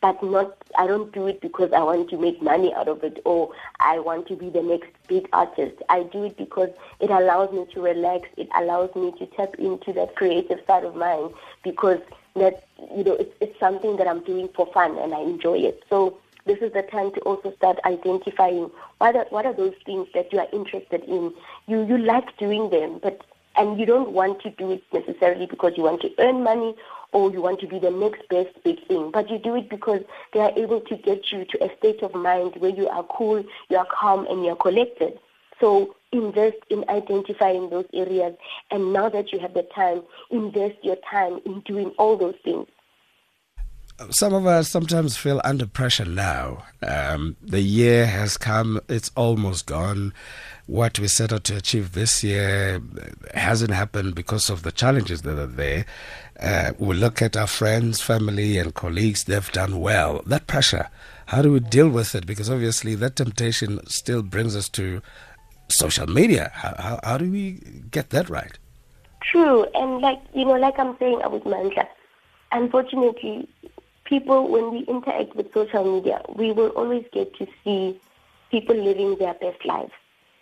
but 0.05 0.23
not 0.23 0.55
I 0.77 0.87
don't 0.87 1.11
do 1.13 1.27
it 1.29 1.41
because 1.41 1.73
I 1.73 1.83
want 1.83 2.11
to 2.11 2.19
make 2.19 2.43
money 2.43 2.75
out 2.75 2.89
of 2.89 3.03
it 3.03 3.23
or 3.25 3.51
I 3.81 4.01
want 4.01 4.29
to 4.29 4.37
be 4.37 4.51
the 4.51 4.61
next 4.61 4.91
big 5.09 5.27
artist. 5.33 5.81
I 5.89 6.03
do 6.03 6.25
it 6.25 6.37
because 6.37 6.69
it 7.01 7.09
allows 7.09 7.51
me 7.55 7.65
to 7.73 7.81
relax. 7.81 8.29
It 8.37 8.51
allows 8.55 8.95
me 8.95 9.15
to 9.19 9.25
tap 9.35 9.55
into 9.55 9.95
that 9.95 10.15
creative 10.15 10.59
side 10.67 10.85
of 10.85 10.95
mine 10.95 11.31
because 11.63 12.01
that 12.37 12.69
you 12.95 13.03
know 13.03 13.15
it's 13.15 13.35
it's 13.41 13.59
something 13.59 13.97
that 13.97 14.07
I'm 14.07 14.23
doing 14.25 14.51
for 14.55 14.71
fun 14.75 14.99
and 14.99 15.15
I 15.15 15.21
enjoy 15.21 15.61
it. 15.61 15.83
So 15.89 16.19
this 16.45 16.59
is 16.59 16.75
the 16.75 16.83
time 16.83 17.11
to 17.13 17.21
also 17.21 17.55
start 17.57 17.79
identifying 17.87 18.71
what 18.99 19.17
are, 19.17 19.25
what 19.31 19.47
are 19.47 19.55
those 19.55 19.77
things 19.87 20.09
that 20.13 20.31
you 20.35 20.39
are 20.39 20.49
interested 20.53 21.03
in. 21.05 21.33
You 21.67 21.83
you 21.83 21.97
like 21.97 22.37
doing 22.37 22.69
them, 22.69 23.01
but 23.03 23.23
and 23.57 23.81
you 23.81 23.87
don't 23.87 24.11
want 24.11 24.43
to 24.43 24.51
do 24.51 24.73
it 24.73 24.83
necessarily 24.93 25.47
because 25.47 25.73
you 25.79 25.85
want 25.85 26.03
to 26.03 26.13
earn 26.19 26.43
money 26.43 26.75
or 27.15 27.31
you 27.31 27.41
want 27.41 27.61
to 27.61 27.67
be 27.69 27.79
the 27.79 27.91
next 27.91 28.29
best 28.29 28.51
big 28.65 28.87
thing, 28.89 29.11
but 29.13 29.31
you 29.31 29.39
do 29.39 29.55
it 29.57 29.71
because 29.71 30.03
they 30.33 30.41
are 30.41 30.53
able 30.57 30.81
to 30.81 30.97
get 30.97 31.33
you 31.33 31.45
to 31.47 31.65
a 31.65 31.75
state 31.79 32.03
of 32.03 32.15
mind 32.15 32.55
where 32.59 32.73
you 32.73 32.89
are 32.89 33.05
cool, 33.05 33.43
you 33.71 33.77
are 33.77 33.87
calm, 33.87 34.27
and 34.27 34.45
you 34.45 34.51
are 34.51 34.57
collected. 34.57 35.19
So 35.61 35.95
invest 36.13 36.57
in 36.69 36.85
identifying 36.89 37.71
those 37.71 37.87
areas, 37.95 38.35
and 38.71 38.93
now 38.93 39.09
that 39.09 39.33
you 39.33 39.39
have 39.39 39.55
the 39.55 39.63
time, 39.75 40.03
invest 40.31 40.77
your 40.83 40.97
time 41.09 41.41
in 41.47 41.61
doing 41.61 41.91
all 41.99 42.19
those 42.19 42.37
things 42.45 42.67
some 44.11 44.35
of 44.35 44.47
us 44.47 44.69
sometimes 44.69 45.17
feel 45.17 45.41
under 45.45 45.67
pressure 45.67 46.05
now. 46.05 46.65
Um, 46.83 47.37
the 47.43 47.61
year 47.61 48.07
has 48.07 48.37
come, 48.37 48.81
it's 48.89 49.11
almost 49.17 49.67
gone. 49.67 50.13
What 50.67 50.99
we 50.99 51.09
set 51.09 51.33
out 51.33 51.45
to 51.45 51.57
achieve 51.57 51.93
this 51.93 52.25
year 52.25 52.81
hasn't 53.35 53.71
happened 53.73 54.15
because 54.15 54.51
of 54.51 54.63
the 54.63 54.73
challenges 54.73 55.23
that 55.23 55.39
are 55.39 55.47
there. 55.47 55.85
Uh, 56.41 56.73
we 56.79 56.97
look 56.97 57.23
at 57.23 57.37
our 57.37 57.47
friends, 57.47 58.01
family, 58.01 58.59
and 58.59 58.75
colleagues, 58.75 59.25
they've 59.25 59.53
done 59.53 59.81
well. 59.81 60.23
That 60.27 60.47
pressure, 60.47 60.89
how 61.27 61.43
do 61.43 61.53
we 61.53 61.61
deal 61.61 61.89
with 61.89 62.15
it? 62.15 62.27
Because 62.27 62.51
obviously, 62.51 62.95
that 62.97 63.17
temptation 63.17 63.87
still 63.87 64.23
brings 64.23 64.57
us 64.57 64.69
to 64.71 65.03
social 65.69 66.07
media. 66.07 66.51
How, 66.55 66.75
how, 66.79 67.01
how 67.05 67.19
do 67.19 67.31
we 67.31 67.61
get 67.91 68.11
that 68.11 68.29
right? 68.29 68.59
True. 69.23 69.67
And, 69.75 70.01
like, 70.01 70.21
you 70.35 70.45
know, 70.45 70.57
like 70.57 70.79
I'm 70.79 70.97
saying, 70.99 71.21
Abut 71.21 71.45
Mandla, 71.45 71.87
unfortunately, 72.53 73.49
people, 74.05 74.49
when 74.49 74.71
we 74.71 74.81
interact 74.81 75.35
with 75.35 75.53
social 75.53 75.85
media, 75.85 76.23
we 76.29 76.53
will 76.53 76.69
always 76.71 77.05
get 77.13 77.35
to 77.37 77.47
see 77.63 78.01
people 78.51 78.77
living 78.77 79.17
their 79.17 79.35
best 79.35 79.65
lives. 79.65 79.93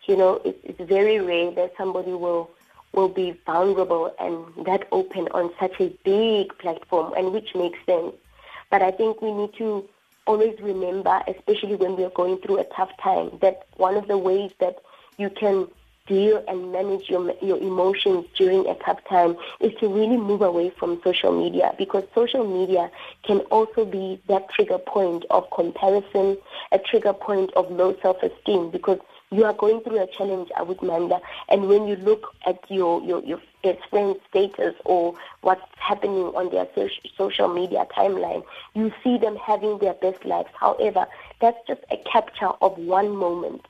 You 0.06 0.16
know, 0.16 0.40
it's, 0.44 0.58
it's 0.64 0.80
very 0.88 1.20
rare 1.20 1.50
that 1.52 1.74
somebody 1.76 2.12
will 2.12 2.50
will 2.92 3.08
be 3.08 3.34
vulnerable 3.46 4.14
and 4.18 4.66
that 4.66 4.86
open 4.92 5.26
on 5.32 5.50
such 5.58 5.80
a 5.80 5.88
big 6.04 6.56
platform, 6.58 7.14
and 7.16 7.32
which 7.32 7.54
makes 7.54 7.78
sense. 7.86 8.14
But 8.70 8.82
I 8.82 8.90
think 8.90 9.22
we 9.22 9.32
need 9.32 9.54
to 9.54 9.88
always 10.26 10.60
remember, 10.60 11.22
especially 11.26 11.76
when 11.76 11.96
we 11.96 12.04
are 12.04 12.10
going 12.10 12.38
through 12.38 12.58
a 12.58 12.64
tough 12.64 12.90
time, 13.02 13.38
that 13.40 13.66
one 13.76 13.96
of 13.96 14.08
the 14.08 14.18
ways 14.18 14.52
that 14.60 14.82
you 15.16 15.30
can 15.30 15.68
deal 16.06 16.42
and 16.48 16.72
manage 16.72 17.08
your, 17.08 17.32
your 17.40 17.58
emotions 17.58 18.26
during 18.36 18.66
a 18.66 18.74
tough 18.84 18.98
time 19.08 19.36
is 19.60 19.72
to 19.80 19.88
really 19.88 20.16
move 20.16 20.42
away 20.42 20.70
from 20.78 21.00
social 21.04 21.32
media 21.32 21.72
because 21.78 22.04
social 22.14 22.46
media 22.46 22.90
can 23.24 23.40
also 23.50 23.84
be 23.84 24.20
that 24.28 24.48
trigger 24.50 24.78
point 24.78 25.24
of 25.30 25.48
comparison, 25.50 26.36
a 26.72 26.78
trigger 26.78 27.12
point 27.12 27.52
of 27.54 27.70
low 27.70 27.96
self-esteem 28.02 28.70
because 28.70 28.98
you 29.32 29.44
are 29.44 29.54
going 29.54 29.80
through 29.80 29.98
a 29.98 30.06
challenge, 30.06 30.50
uh, 30.56 30.64
Abut 30.64 30.80
Mandla, 30.80 31.20
and 31.48 31.66
when 31.66 31.86
you 31.86 31.96
look 31.96 32.34
at 32.46 32.58
your, 32.70 33.02
your, 33.02 33.22
your 33.24 33.40
best 33.62 33.78
friend's 33.88 34.18
status 34.28 34.74
or 34.84 35.14
what's 35.40 35.62
happening 35.78 36.26
on 36.36 36.50
their 36.50 36.66
social 37.16 37.48
media 37.48 37.86
timeline, 37.96 38.44
you 38.74 38.92
see 39.02 39.16
them 39.16 39.36
having 39.36 39.78
their 39.78 39.94
best 39.94 40.22
lives. 40.26 40.50
However, 40.60 41.06
that's 41.40 41.56
just 41.66 41.80
a 41.90 41.96
capture 42.10 42.50
of 42.60 42.76
one 42.76 43.16
moment 43.16 43.62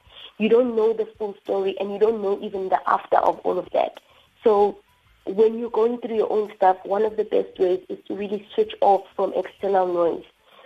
you 0.42 0.48
don't 0.48 0.74
know 0.74 0.92
the 0.92 1.06
full 1.18 1.36
story 1.44 1.76
and 1.78 1.92
you 1.92 2.00
don't 2.00 2.20
know 2.20 2.36
even 2.42 2.68
the 2.68 2.80
after 2.88 3.18
of 3.18 3.38
all 3.44 3.60
of 3.60 3.68
that. 3.72 4.00
So 4.42 4.76
when 5.24 5.56
you're 5.56 5.70
going 5.70 5.98
through 5.98 6.16
your 6.16 6.32
own 6.32 6.52
stuff, 6.56 6.78
one 6.84 7.04
of 7.04 7.16
the 7.16 7.22
best 7.22 7.56
ways 7.60 7.80
is 7.88 7.98
to 8.08 8.16
really 8.16 8.44
switch 8.52 8.72
off 8.80 9.02
from 9.14 9.32
external 9.36 9.86
noise 9.86 10.24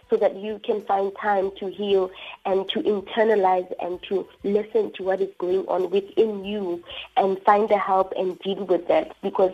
so 0.09 0.17
that 0.17 0.35
you 0.37 0.59
can 0.65 0.83
find 0.87 1.13
time 1.21 1.51
to 1.59 1.69
heal 1.69 2.11
and 2.47 2.67
to 2.71 2.81
internalize 2.81 3.71
and 3.79 4.03
to 4.05 4.27
listen 4.45 4.95
to 4.95 5.03
what 5.03 5.21
is 5.21 5.29
going 5.37 5.67
on 5.67 5.91
within 5.91 6.43
you 6.43 6.83
and 7.19 7.39
find 7.43 7.69
the 7.69 7.77
help 7.77 8.15
and 8.17 8.39
deal 8.39 8.65
with 8.65 8.89
that 8.89 9.15
because 9.23 9.53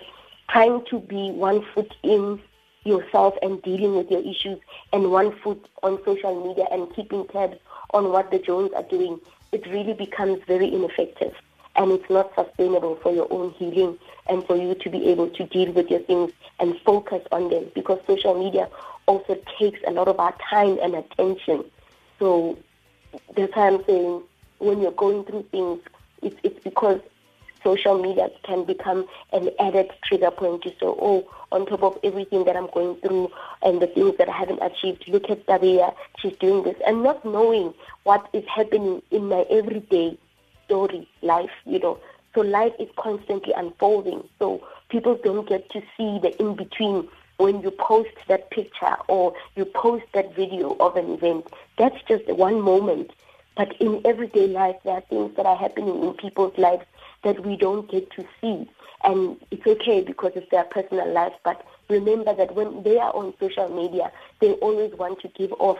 trying 0.49 0.85
to 0.85 1.01
be 1.01 1.33
one 1.33 1.67
foot 1.75 1.93
in 2.05 2.41
yourself 2.85 3.35
and 3.43 3.61
dealing 3.63 3.97
with 3.97 4.09
your 4.09 4.21
issues 4.21 4.61
and 4.93 5.11
one 5.11 5.35
foot 5.41 5.69
on 5.83 5.99
social 6.05 6.47
media 6.47 6.67
and 6.71 6.95
keeping 6.95 7.27
tabs 7.27 7.57
on 7.93 8.11
what 8.11 8.31
the 8.31 8.39
Jones 8.39 8.71
are 8.77 8.85
doing 8.85 9.19
it 9.53 9.67
really 9.67 9.93
becomes 9.93 10.41
very 10.47 10.73
ineffective 10.73 11.35
and 11.77 11.91
it's 11.93 12.11
not 12.11 12.35
sustainable 12.35 12.97
for 12.97 13.13
your 13.13 13.33
own 13.33 13.51
healing 13.53 13.99
and 14.29 14.45
for 14.47 14.57
you 14.57 14.75
to 14.75 14.91
be 14.91 15.07
able 15.07 15.29
to 15.31 15.45
deal 15.47 15.73
with 15.73 15.91
your 15.91 16.01
things 16.01 16.33
and 16.61 16.79
focus 16.81 17.23
on 17.33 17.49
them 17.51 17.67
because 17.75 17.99
social 18.07 18.39
media 18.39 18.69
also 19.07 19.39
takes 19.59 19.81
a 19.87 19.91
lot 19.91 20.09
of 20.09 20.19
our 20.21 20.35
time 20.51 20.79
and 20.83 20.95
attention. 20.95 21.65
So 22.19 22.59
that's 23.37 23.55
why 23.55 23.69
I'm 23.69 23.85
saying 23.85 24.23
when 24.59 24.81
you're 24.81 24.93
going 24.93 25.25
through 25.25 25.45
things, 25.51 25.81
it's, 26.23 26.37
it's 26.43 26.63
because 26.63 27.01
social 27.63 28.01
media 28.01 28.31
can 28.45 28.65
become 28.65 29.07
an 29.33 29.51
added 29.59 29.91
trigger 30.05 30.31
point 30.31 30.63
to 30.63 30.71
say, 30.71 30.77
oh, 30.83 31.29
on 31.51 31.67
top 31.67 31.83
of 31.83 31.99
everything 32.03 32.45
that 32.45 32.57
I'm 32.57 32.69
going 32.71 32.97
through 32.97 33.31
and 33.63 33.81
the 33.81 33.87
things 33.87 34.17
that 34.19 34.29
I 34.29 34.37
haven't 34.37 34.63
achieved, 34.63 35.07
look 35.09 35.31
at 35.31 35.47
Tabea, 35.47 35.95
she's 36.19 36.37
doing 36.39 36.63
this. 36.65 36.77
And 36.87 37.03
not 37.03 37.25
knowing 37.25 37.75
what 38.05 38.29
is 38.33 38.45
happening 38.47 39.03
in 39.11 39.29
my 39.29 39.45
everyday 39.51 40.19
story, 40.65 41.09
life, 41.23 41.51
you 41.65 41.79
know. 41.79 41.99
So 42.35 42.41
life 42.41 42.73
is 42.79 42.89
constantly 42.97 43.53
unfolding. 43.53 44.23
So 44.39 44.67
people 44.89 45.19
don't 45.23 45.49
get 45.49 45.69
to 45.71 45.81
see 45.97 46.19
the 46.21 46.35
in-between 46.41 47.09
when 47.37 47.61
you 47.61 47.71
post 47.71 48.11
that 48.29 48.51
picture 48.51 48.97
or 49.09 49.35
you 49.57 49.65
post 49.65 50.05
that 50.15 50.35
video 50.35 50.77
of 50.81 50.97
an 50.97 51.11
event. 51.11 51.47
That's 51.77 52.01
just 52.09 52.27
the 52.27 52.35
one 52.35 52.61
moment 52.61 53.11
But 53.57 53.77
in 53.81 54.01
everyday 54.05 54.47
life, 54.47 54.77
there 54.85 54.95
are 54.95 55.01
things 55.03 55.37
that 55.37 55.47
are 55.47 55.57
happening 55.57 56.03
in 56.03 56.15
people's 56.15 56.57
lives 56.57 56.85
that 57.25 57.45
we 57.45 57.57
don't 57.57 57.91
get 57.91 58.11
to 58.13 58.25
see. 58.41 58.69
And 59.05 59.37
it's 59.51 59.67
okay 59.67 60.03
because 60.03 60.33
it's 60.35 60.51
their 60.51 60.65
personal 60.65 61.13
life. 61.13 61.33
But 61.45 61.65
remember 61.89 62.35
that 62.35 62.55
when 62.55 62.83
they 62.83 62.99
are 62.99 63.15
on 63.15 63.35
social 63.41 63.69
media, 63.69 64.13
they 64.41 64.53
always 64.55 64.93
want 64.95 65.21
to 65.21 65.29
give 65.29 65.53
off 65.55 65.79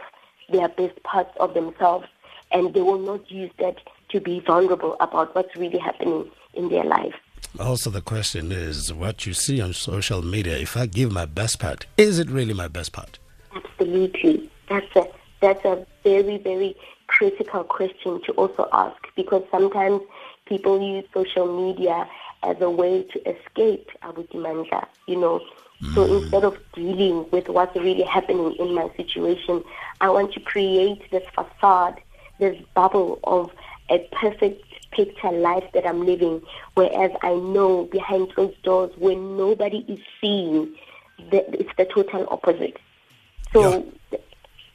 their 0.49 0.67
best 0.69 1.01
parts 1.03 1.35
of 1.39 1.53
themselves. 1.53 2.07
And 2.51 2.73
they 2.73 2.81
will 2.81 2.99
not 2.99 3.31
use 3.31 3.51
that 3.59 3.77
to 4.09 4.19
be 4.19 4.39
vulnerable 4.41 4.95
about 4.99 5.33
what's 5.35 5.55
really 5.55 5.79
happening 5.79 6.29
in 6.53 6.69
their 6.69 6.83
life. 6.83 7.15
Also, 7.59 7.89
the 7.89 8.01
question 8.01 8.51
is 8.51 8.93
what 8.93 9.25
you 9.25 9.33
see 9.33 9.61
on 9.61 9.73
social 9.73 10.21
media. 10.21 10.57
If 10.57 10.75
I 10.75 10.85
give 10.85 11.11
my 11.11 11.25
best 11.25 11.59
part, 11.59 11.85
is 11.97 12.19
it 12.19 12.29
really 12.29 12.53
my 12.53 12.67
best 12.67 12.91
part? 12.93 13.19
Absolutely. 13.55 14.49
That's 14.69 14.95
a 14.95 15.07
that's 15.39 15.63
a 15.65 15.85
very, 16.03 16.37
very 16.37 16.75
critical 17.07 17.63
question 17.63 18.21
to 18.25 18.31
also 18.33 18.67
ask 18.71 18.95
because 19.15 19.43
sometimes 19.51 20.01
people 20.45 20.81
use 20.81 21.05
social 21.13 21.47
media 21.47 22.07
as 22.43 22.59
a 22.61 22.69
way 22.69 23.03
to 23.03 23.19
escape 23.29 23.89
Abu 24.01 24.27
Dimandla, 24.27 24.85
you 25.07 25.17
know. 25.17 25.41
So 25.93 26.05
mm. 26.05 26.21
instead 26.21 26.43
of 26.43 26.57
dealing 26.73 27.25
with 27.31 27.49
what's 27.49 27.75
really 27.75 28.03
happening 28.03 28.55
in 28.55 28.73
my 28.73 28.89
situation, 28.95 29.63
I 30.01 30.09
want 30.09 30.33
to 30.33 30.39
create 30.39 31.09
this 31.11 31.23
facade, 31.33 32.01
this 32.39 32.57
bubble 32.73 33.19
of 33.23 33.51
a 33.89 34.07
perfect 34.11 34.63
picture 34.91 35.31
life 35.31 35.65
that 35.73 35.85
I'm 35.85 36.05
living, 36.05 36.41
whereas 36.75 37.11
I 37.21 37.33
know 37.35 37.85
behind 37.85 38.33
closed 38.33 38.61
doors 38.63 38.91
when 38.97 39.37
nobody 39.37 39.83
is 39.87 39.99
seeing, 40.21 40.75
that 41.31 41.53
it's 41.53 41.71
the 41.77 41.85
total 41.85 42.27
opposite. 42.29 42.77
So 43.51 43.91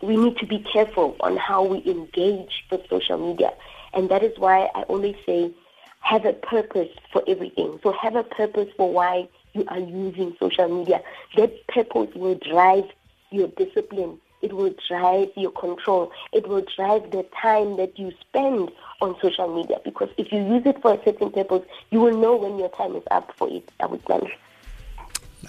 we 0.03 0.17
need 0.17 0.37
to 0.39 0.47
be 0.47 0.61
careful 0.73 1.17
on 1.21 1.37
how 1.37 1.65
we 1.65 1.79
engage 1.85 2.65
with 2.71 2.89
social 2.89 3.19
media. 3.19 3.53
And 3.95 4.09
that 4.11 4.23
is 4.23 4.39
why 4.39 4.69
I 4.75 4.83
always 4.83 5.17
say 5.25 5.53
have 6.01 6.25
a 6.25 6.33
purpose 6.33 6.91
for 7.13 7.23
everything. 7.27 7.79
So 7.83 7.93
have 7.93 8.17
a 8.17 8.23
purpose 8.23 8.69
for 8.77 8.93
why 8.93 9.29
you 9.53 9.65
are 9.69 9.79
using 9.79 10.37
social 10.39 10.69
media. 10.69 11.03
That 11.37 11.67
purpose 11.69 12.15
will 12.15 12.37
drive 12.37 12.85
your 13.31 13.49
discipline. 13.49 14.19
It 14.41 14.53
will 14.53 14.75
drive 14.89 15.31
your 15.37 15.51
control. 15.51 16.13
It 16.33 16.47
will 16.47 16.65
drive 16.77 17.11
the 17.11 17.27
time 17.43 17.77
that 17.77 17.99
you 17.99 18.13
spend 18.21 18.71
on 19.01 19.17
social 19.21 19.53
media. 19.53 19.79
Because 19.85 20.11
if 20.17 20.33
you 20.33 20.39
use 20.39 20.63
it 20.65 20.81
for 20.81 20.95
a 20.95 21.05
certain 21.05 21.33
purpose, 21.33 21.67
you 21.91 22.01
will 22.01 22.17
know 22.17 22.37
when 22.37 22.59
your 22.59 22.69
time 22.71 22.95
is 22.95 23.03
up 23.11 23.35
for 23.37 23.49
it. 23.51 23.69
I 23.81 23.87
would 23.87 24.03
say. 24.07 24.21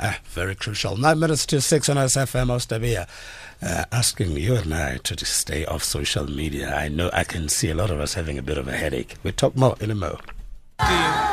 Ah, 0.02 0.18
very 0.30 0.56
crucial. 0.56 0.96
Nine 0.96 1.20
minutes 1.20 1.46
to 1.48 1.60
six 1.60 1.90
on 1.90 1.98
SFM 1.98 2.48
Ostabia. 2.48 3.06
Uh, 3.62 3.84
asking 3.92 4.38
you 4.38 4.56
and 4.56 4.74
I 4.74 4.98
to 4.98 5.26
stay 5.26 5.66
off 5.66 5.84
social 5.84 6.26
media. 6.26 6.74
I 6.74 6.88
know 6.88 7.10
I 7.12 7.26
can 7.26 7.50
see 7.50 7.70
a 7.70 7.76
lot 7.76 7.92
of 7.92 8.00
us 8.00 8.14
having 8.14 8.38
a 8.38 8.42
bit 8.42 8.58
of 8.58 8.70
a 8.70 8.72
headache. 8.72 9.16
We 9.24 9.34
talk 9.34 9.58
more 9.58 9.76
in 9.82 9.92
a 9.92 9.96
mo. 9.96 10.18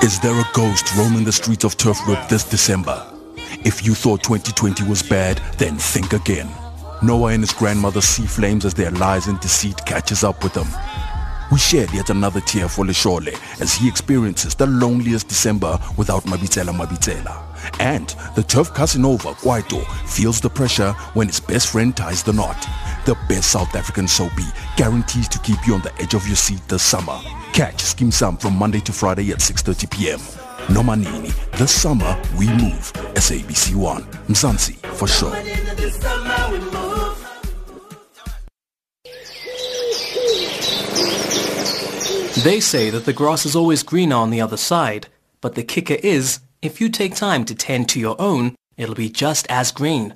Is 0.02 0.18
there 0.18 0.34
a 0.34 0.44
ghost 0.52 0.92
roaming 0.96 1.24
the 1.24 1.32
streets 1.32 1.62
of 1.64 1.76
Turfwood 1.76 2.28
this 2.28 2.42
December? 2.42 3.06
If 3.64 3.86
you 3.86 3.94
thought 3.94 4.24
2020 4.24 4.82
was 4.88 5.00
bad, 5.00 5.40
then 5.58 5.76
think 5.76 6.12
again. 6.12 6.50
Noah 7.02 7.28
and 7.34 7.42
his 7.44 7.52
grandmother 7.52 8.00
see 8.00 8.26
flames 8.26 8.64
as 8.64 8.74
their 8.74 8.90
lies 8.90 9.28
and 9.28 9.38
deceit 9.38 9.76
catches 9.86 10.24
up 10.24 10.42
with 10.42 10.54
them. 10.54 10.66
We 11.52 11.58
shared 11.58 11.92
yet 11.94 12.10
another 12.10 12.40
tear 12.40 12.68
for 12.68 12.84
Leshole 12.84 13.38
as 13.60 13.74
he 13.74 13.88
experiences 13.88 14.56
the 14.56 14.66
loneliest 14.66 15.28
December 15.28 15.78
without 15.96 16.24
Mabitela 16.24 16.74
Mabitela. 16.76 17.45
And 17.80 18.08
the 18.34 18.42
Turf 18.42 18.72
Casanova 18.74 19.32
Kwaito 19.34 19.84
feels 20.06 20.40
the 20.40 20.50
pressure 20.50 20.92
when 21.14 21.26
his 21.28 21.40
best 21.40 21.68
friend 21.68 21.96
ties 21.96 22.22
the 22.22 22.32
knot. 22.32 22.60
The 23.04 23.16
best 23.28 23.50
South 23.50 23.74
African 23.74 24.08
soapy 24.08 24.46
guarantees 24.76 25.28
to 25.28 25.38
keep 25.40 25.58
you 25.66 25.74
on 25.74 25.82
the 25.82 25.94
edge 26.00 26.14
of 26.14 26.26
your 26.26 26.36
seat 26.36 26.60
this 26.68 26.82
summer. 26.82 27.18
Catch 27.52 27.84
Skeem 27.84 28.12
Saam 28.12 28.40
from 28.40 28.56
Monday 28.56 28.80
to 28.80 28.92
Friday 28.92 29.30
at 29.30 29.38
6.30 29.38 29.90
p.m. 29.90 30.18
Nomanini, 30.68 31.32
this 31.58 31.72
summer 31.72 32.20
we 32.36 32.48
move. 32.48 32.92
SABC1, 33.14 34.02
Mzansi 34.26 34.84
for 34.96 35.06
sure. 35.06 35.30
They 42.42 42.60
say 42.60 42.90
that 42.90 43.04
the 43.04 43.12
grass 43.12 43.46
is 43.46 43.56
always 43.56 43.82
greener 43.82 44.16
on 44.16 44.30
the 44.30 44.40
other 44.40 44.56
side, 44.56 45.08
but 45.40 45.54
the 45.54 45.62
kicker 45.62 45.94
is, 46.02 46.40
if 46.66 46.80
you 46.80 46.88
take 46.88 47.14
time 47.14 47.44
to 47.46 47.54
tend 47.54 47.88
to 47.88 48.00
your 48.00 48.20
own, 48.20 48.54
it'll 48.76 48.94
be 48.94 49.08
just 49.08 49.46
as 49.48 49.70
green. 49.70 50.14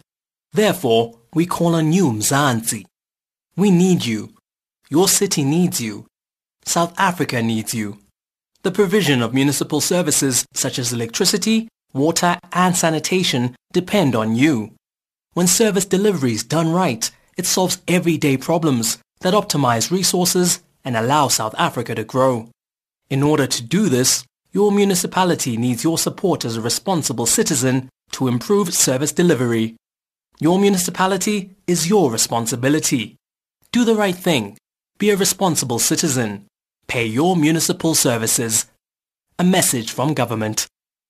Therefore, 0.53 1.17
we 1.33 1.47
call 1.47 1.75
on 1.77 1.93
you 1.93 2.11
Mzansi. 2.11 2.85
We 3.57 3.71
need 3.71 4.05
you. 4.05 4.35
Your 4.89 5.09
city 5.09 5.45
needs 5.45 5.81
you. 5.81 6.07
South 6.65 6.93
Africa 6.99 7.41
needs 7.41 7.73
you. 7.73 7.99
The 8.63 8.73
provision 8.73 9.23
of 9.23 9.33
municipal 9.33 9.81
services 9.81 10.45
such 10.53 10.79
as 10.79 10.93
electricity, 10.93 11.69
water 11.95 12.37
and 12.53 12.77
sanitation 12.77 13.57
depend 13.73 14.15
on 14.15 14.35
you. 14.35 14.73
When 15.35 15.47
service 15.47 15.87
delivery 15.87 16.33
is 16.33 16.43
done 16.43 16.73
right, 16.73 17.09
it 17.39 17.47
solves 17.47 17.81
everyday 17.87 18.37
problems 18.37 18.99
that 19.21 19.35
optimize 19.35 19.91
resources 19.91 20.61
and 20.85 20.97
allow 20.97 21.29
South 21.29 21.55
Africa 21.57 21.95
to 21.95 22.05
grow. 22.05 22.51
In 23.09 23.23
order 23.23 23.47
to 23.47 23.63
do 23.63 23.89
this, 23.89 24.25
your 24.53 24.73
municipality 24.73 25.57
needs 25.57 25.85
your 25.85 25.99
support 25.99 26.45
as 26.45 26.57
a 26.57 26.61
responsible 26.61 27.27
citizen 27.27 27.89
to 28.13 28.29
improve 28.29 28.75
service 28.75 29.13
delivery. 29.13 29.77
Your 30.41 30.59
municipality 30.59 31.57
is 31.67 31.89
your 31.89 32.11
responsibility. 32.11 33.17
Do 33.73 33.85
the 33.85 33.95
right 33.95 34.17
thing. 34.17 34.59
Be 34.99 35.11
a 35.11 35.17
responsible 35.17 35.79
citizen. 35.79 36.47
Pay 36.89 37.07
your 37.07 37.37
municipal 37.37 37.95
services. 37.95 38.67
A 39.39 39.45
message 39.45 39.93
from 39.93 40.15
government. 40.15 40.67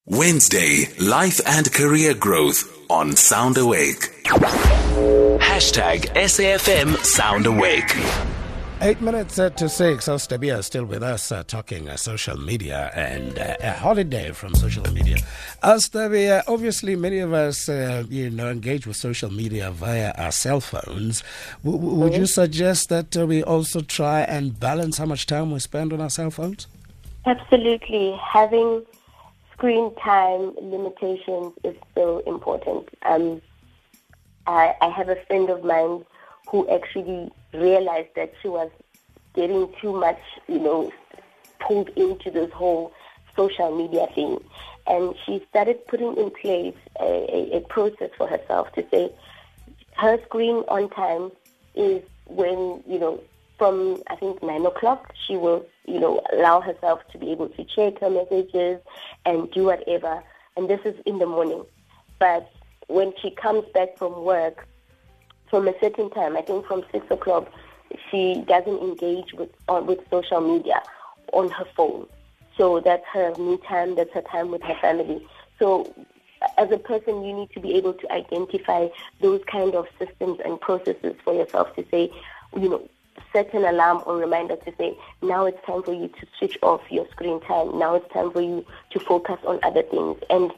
Wednesday, 0.07 0.85
life 0.99 1.41
and 1.47 1.73
career 1.73 2.15
growth 2.15 2.65
on 2.91 3.17
Sound 3.17 3.57
Awake. 3.57 4.25
Hashtag 5.41 6.13
SAFM 6.15 6.97
Sound 7.05 7.47
Awake. 7.47 8.30
Eight 8.83 9.03
minutes 9.03 9.39
uh, 9.39 9.51
to 9.51 9.69
six. 9.69 10.09
Ostabia 10.09 10.59
is 10.59 10.65
still 10.65 10.87
with 10.87 11.03
us 11.03 11.31
uh, 11.31 11.43
talking 11.47 11.91
uh, 11.91 11.97
social 11.99 12.39
media 12.39 12.91
and 12.95 13.39
uh, 13.39 13.57
a 13.61 13.73
holiday 13.73 14.33
from 14.33 14.55
social 14.55 14.91
media. 14.91 15.17
Ostabia, 15.63 16.43
obviously, 16.49 16.97
many 16.97 17.19
of 17.19 17.35
us, 17.35 17.69
uh, 17.69 18.05
you 18.09 18.31
know, 18.31 18.49
engage 18.49 18.87
with 18.87 18.97
social 18.97 19.31
media 19.31 19.71
via 19.71 20.13
our 20.17 20.33
cell 20.33 20.61
phones. 20.61 21.23
W- 21.63 21.79
w- 21.79 22.01
would 22.01 22.15
you 22.15 22.25
suggest 22.25 22.89
that 22.89 23.15
uh, 23.15 23.27
we 23.27 23.43
also 23.43 23.83
try 23.83 24.23
and 24.23 24.59
balance 24.59 24.97
how 24.97 25.05
much 25.05 25.27
time 25.27 25.51
we 25.51 25.59
spend 25.59 25.93
on 25.93 26.01
our 26.01 26.09
cell 26.09 26.31
phones? 26.31 26.67
Absolutely. 27.27 28.19
Having 28.33 28.87
screen 29.53 29.95
time 29.97 30.55
limitations 30.59 31.53
is 31.65 31.77
so 31.95 32.23
important. 32.27 32.89
Um, 33.03 33.43
I, 34.47 34.75
I 34.81 34.89
have 34.89 35.11
a 35.11 35.17
friend 35.27 35.51
of 35.51 35.65
mine 35.65 36.03
who 36.49 36.67
actually 36.71 37.31
realized 37.53 38.11
that 38.17 38.33
she 38.41 38.49
was 38.49 38.71
getting 39.35 39.73
too 39.81 39.93
much, 39.93 40.21
you 40.49 40.59
know, 40.59 40.93
pulled 41.61 41.89
into 41.91 42.31
this 42.31 42.51
whole 42.53 42.93
social 43.37 43.77
media 43.77 44.07
thing. 44.15 44.39
And 44.87 45.15
she 45.25 45.45
started 45.51 45.87
putting 45.87 46.17
in 46.17 46.31
place 46.31 46.75
a, 47.01 47.05
a, 47.05 47.57
a 47.59 47.61
process 47.61 48.11
for 48.17 48.27
herself 48.27 48.73
to 48.73 48.85
say 48.91 49.13
her 49.97 50.19
screen 50.25 50.57
on 50.69 50.89
time 50.91 51.31
is 51.75 52.03
when, 52.27 52.83
you 52.87 52.99
know, 52.99 53.21
from 53.59 54.03
I 54.09 54.17
think 54.17 54.43
nine 54.43 54.65
o'clock, 54.65 55.13
she 55.27 55.37
will, 55.37 55.67
you 55.87 56.01
know, 56.01 56.23
allow 56.33 56.61
herself 56.61 57.01
to 57.13 57.19
be 57.19 57.31
able 57.31 57.51
to 57.51 57.65
check 57.65 58.01
her 58.01 58.09
messages 58.09 58.81
and 59.27 59.51
do 59.51 59.65
whatever. 59.65 60.23
And 60.57 60.69
this 60.69 60.81
is 60.85 60.95
in 61.05 61.19
the 61.19 61.27
morning. 61.27 61.65
But 62.19 62.51
when 62.89 63.13
she 63.21 63.31
comes 63.31 63.65
back 63.75 63.99
from 63.99 64.25
work, 64.25 64.67
from 65.51 65.69
a 65.69 65.75
certain 65.81 66.09
time, 66.11 66.37
I 66.37 66.43
think 66.43 66.65
from 66.67 66.85
six 66.93 67.05
o'clock, 67.11 67.53
she 68.11 68.45
doesn't 68.47 68.79
engage 68.79 69.35
with 69.35 69.51
uh, 69.69 69.83
with 69.85 69.99
social 70.11 70.41
media 70.41 70.81
on 71.33 71.51
her 71.51 71.67
phone. 71.77 72.07
So 72.57 72.81
that's 72.81 73.05
her 73.13 73.35
me 73.37 73.59
time. 73.69 73.97
That's 73.97 74.13
her 74.13 74.23
time 74.23 74.51
with 74.51 74.63
her 74.63 74.77
family. 74.81 75.27
So 75.59 75.93
as 76.57 76.71
a 76.71 76.79
person, 76.79 77.25
you 77.25 77.35
need 77.35 77.51
to 77.51 77.61
be 77.61 77.75
able 77.75 77.95
to 77.95 78.13
identify 78.13 78.89
those 79.21 79.43
kind 79.45 79.75
of 79.75 79.87
systems 79.99 80.41
and 80.45 80.61
processes 80.61 81.15
for 81.25 81.35
yourself 81.35 81.75
to 81.77 81.85
say, 81.91 82.11
you 82.57 82.69
know, 82.69 82.89
set 83.33 83.53
an 83.55 83.65
alarm 83.65 84.03
or 84.07 84.17
reminder 84.17 84.57
to 84.57 84.73
say, 84.79 84.97
now 85.23 85.45
it's 85.47 85.65
time 85.67 85.83
for 85.83 85.93
you 85.93 86.09
to 86.09 86.27
switch 86.39 86.59
off 86.63 86.81
your 86.91 87.07
screen 87.11 87.41
time. 87.41 87.79
Now 87.79 87.95
it's 87.97 88.13
time 88.13 88.31
for 88.31 88.41
you 88.41 88.65
to 88.91 89.01
focus 89.01 89.39
on 89.47 89.61
other 89.63 89.83
things. 89.83 90.19
And 90.31 90.53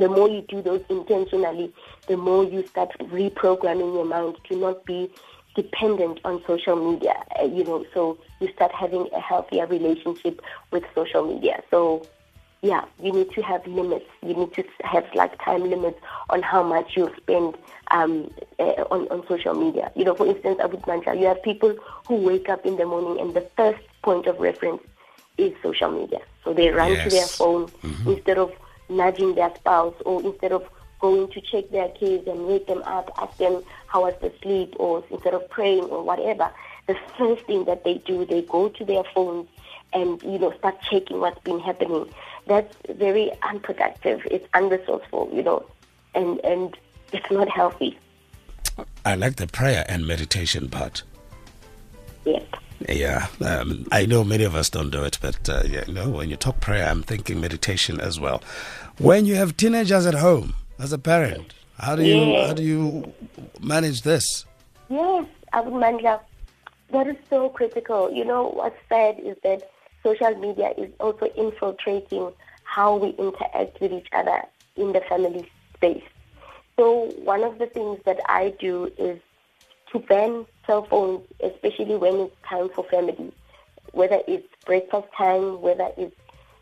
the 0.00 0.08
more 0.08 0.28
you 0.28 0.42
do 0.42 0.62
those 0.62 0.82
intentionally, 0.88 1.72
the 2.08 2.16
more 2.16 2.44
you 2.44 2.66
start 2.66 2.90
reprogramming 3.00 3.94
your 3.94 4.04
mind 4.04 4.36
to 4.48 4.56
not 4.56 4.84
be 4.84 5.10
dependent 5.54 6.20
on 6.24 6.42
social 6.46 6.76
media. 6.92 7.14
Uh, 7.40 7.44
you 7.46 7.64
know, 7.64 7.84
so 7.94 8.18
you 8.40 8.48
start 8.52 8.72
having 8.72 9.08
a 9.14 9.20
healthier 9.20 9.66
relationship 9.66 10.40
with 10.70 10.84
social 10.94 11.26
media. 11.26 11.62
So 11.70 12.06
yeah, 12.62 12.84
you 13.02 13.12
need 13.12 13.30
to 13.32 13.42
have 13.42 13.66
limits. 13.66 14.06
You 14.22 14.34
need 14.34 14.52
to 14.54 14.64
have 14.84 15.04
like 15.14 15.42
time 15.42 15.62
limits 15.68 15.98
on 16.30 16.42
how 16.42 16.62
much 16.62 16.96
you 16.96 17.10
spend 17.16 17.56
um, 17.90 18.30
uh, 18.58 18.84
on, 18.90 19.08
on 19.08 19.26
social 19.28 19.54
media. 19.54 19.90
You 19.94 20.04
know, 20.04 20.14
for 20.14 20.26
instance, 20.26 20.58
Abu 20.62 20.78
Mandla, 20.78 21.18
you 21.18 21.26
have 21.26 21.42
people 21.42 21.74
who 22.06 22.16
wake 22.16 22.48
up 22.48 22.66
in 22.66 22.76
the 22.76 22.84
morning 22.86 23.20
and 23.20 23.34
the 23.34 23.48
first 23.56 23.82
point 24.02 24.26
of 24.26 24.38
reference 24.40 24.82
is 25.38 25.52
social 25.62 25.90
media. 25.90 26.20
So 26.44 26.52
they 26.54 26.70
run 26.70 26.92
Yes. 26.92 27.04
to 27.04 27.10
their 27.10 27.28
phone 27.38 27.70
instead 28.06 28.38
of 28.38 28.52
nudging 28.88 29.34
their 29.34 29.54
spouse 29.54 29.94
or 30.04 30.22
instead 30.22 30.52
of 30.52 30.68
going 31.00 31.28
to 31.30 31.40
check 31.40 31.70
their 31.70 31.88
kids 31.90 32.26
and 32.26 32.46
wake 32.46 32.66
them 32.66 32.82
up, 32.84 33.10
ask 33.18 33.36
them 33.38 33.62
how 33.86 34.02
was 34.02 34.14
the 34.20 34.32
sleep 34.42 34.74
or 34.78 35.04
instead 35.10 35.34
of 35.34 35.48
praying 35.50 35.84
or 35.84 36.02
whatever. 36.02 36.50
The 36.86 36.96
first 37.18 37.44
thing 37.46 37.64
that 37.64 37.84
they 37.84 37.94
do, 37.98 38.24
they 38.24 38.42
go 38.42 38.68
to 38.68 38.84
their 38.84 39.02
phones 39.14 39.48
and, 39.92 40.22
you 40.22 40.38
know, 40.38 40.52
start 40.58 40.80
checking 40.82 41.20
what's 41.20 41.40
been 41.40 41.60
happening. 41.60 42.08
That's 42.46 42.74
very 42.88 43.30
unproductive. 43.42 44.26
It's 44.30 44.46
unresourceful, 44.52 45.34
you 45.34 45.42
know, 45.42 45.66
and, 46.14 46.40
and 46.44 46.76
it's 47.12 47.30
not 47.30 47.48
healthy. 47.48 47.98
I 49.04 49.14
like 49.14 49.36
the 49.36 49.46
prayer 49.46 49.84
and 49.88 50.06
meditation 50.06 50.68
part. 50.68 51.02
Yep. 52.24 52.56
Yeah, 52.88 53.26
um, 53.44 53.86
I 53.90 54.06
know 54.06 54.22
many 54.22 54.44
of 54.44 54.54
us 54.54 54.70
don't 54.70 54.90
do 54.90 55.02
it, 55.02 55.18
but 55.20 55.48
uh, 55.48 55.62
yeah, 55.66 55.84
you 55.86 55.92
know, 55.92 56.08
when 56.08 56.30
you 56.30 56.36
talk 56.36 56.60
prayer, 56.60 56.86
I'm 56.88 57.02
thinking 57.02 57.40
meditation 57.40 58.00
as 58.00 58.20
well. 58.20 58.42
When 58.98 59.26
you 59.26 59.34
have 59.34 59.56
teenagers 59.56 60.06
at 60.06 60.14
home, 60.14 60.54
as 60.78 60.92
a 60.92 60.98
parent, 60.98 61.54
how 61.78 61.96
do 61.96 62.04
you 62.04 62.36
how 62.36 62.52
do 62.52 62.62
you 62.62 63.12
manage 63.60 64.02
this? 64.02 64.44
Yes, 64.88 65.26
Abu 65.52 65.70
Mandla, 65.70 66.20
that 66.90 67.08
is 67.08 67.16
so 67.28 67.48
critical. 67.48 68.12
You 68.12 68.24
know, 68.24 68.50
what's 68.50 68.78
sad 68.88 69.18
is 69.18 69.36
that 69.42 69.68
social 70.02 70.34
media 70.36 70.72
is 70.78 70.90
also 71.00 71.26
infiltrating 71.36 72.32
how 72.62 72.96
we 72.96 73.10
interact 73.10 73.80
with 73.80 73.92
each 73.92 74.08
other 74.12 74.42
in 74.76 74.92
the 74.92 75.00
family 75.08 75.50
space. 75.74 76.04
So 76.76 77.06
one 77.24 77.42
of 77.42 77.58
the 77.58 77.66
things 77.66 78.00
that 78.04 78.20
I 78.28 78.50
do 78.60 78.92
is 78.98 79.18
to 79.92 79.98
ban 79.98 80.46
cell 80.66 80.84
phones, 80.84 81.22
especially 81.42 81.96
when 81.96 82.16
it's 82.16 82.36
time 82.48 82.68
for 82.68 82.84
family, 82.84 83.32
whether 83.92 84.20
it's 84.26 84.46
breakfast 84.64 85.08
time, 85.16 85.60
whether 85.60 85.90
it's 85.96 86.16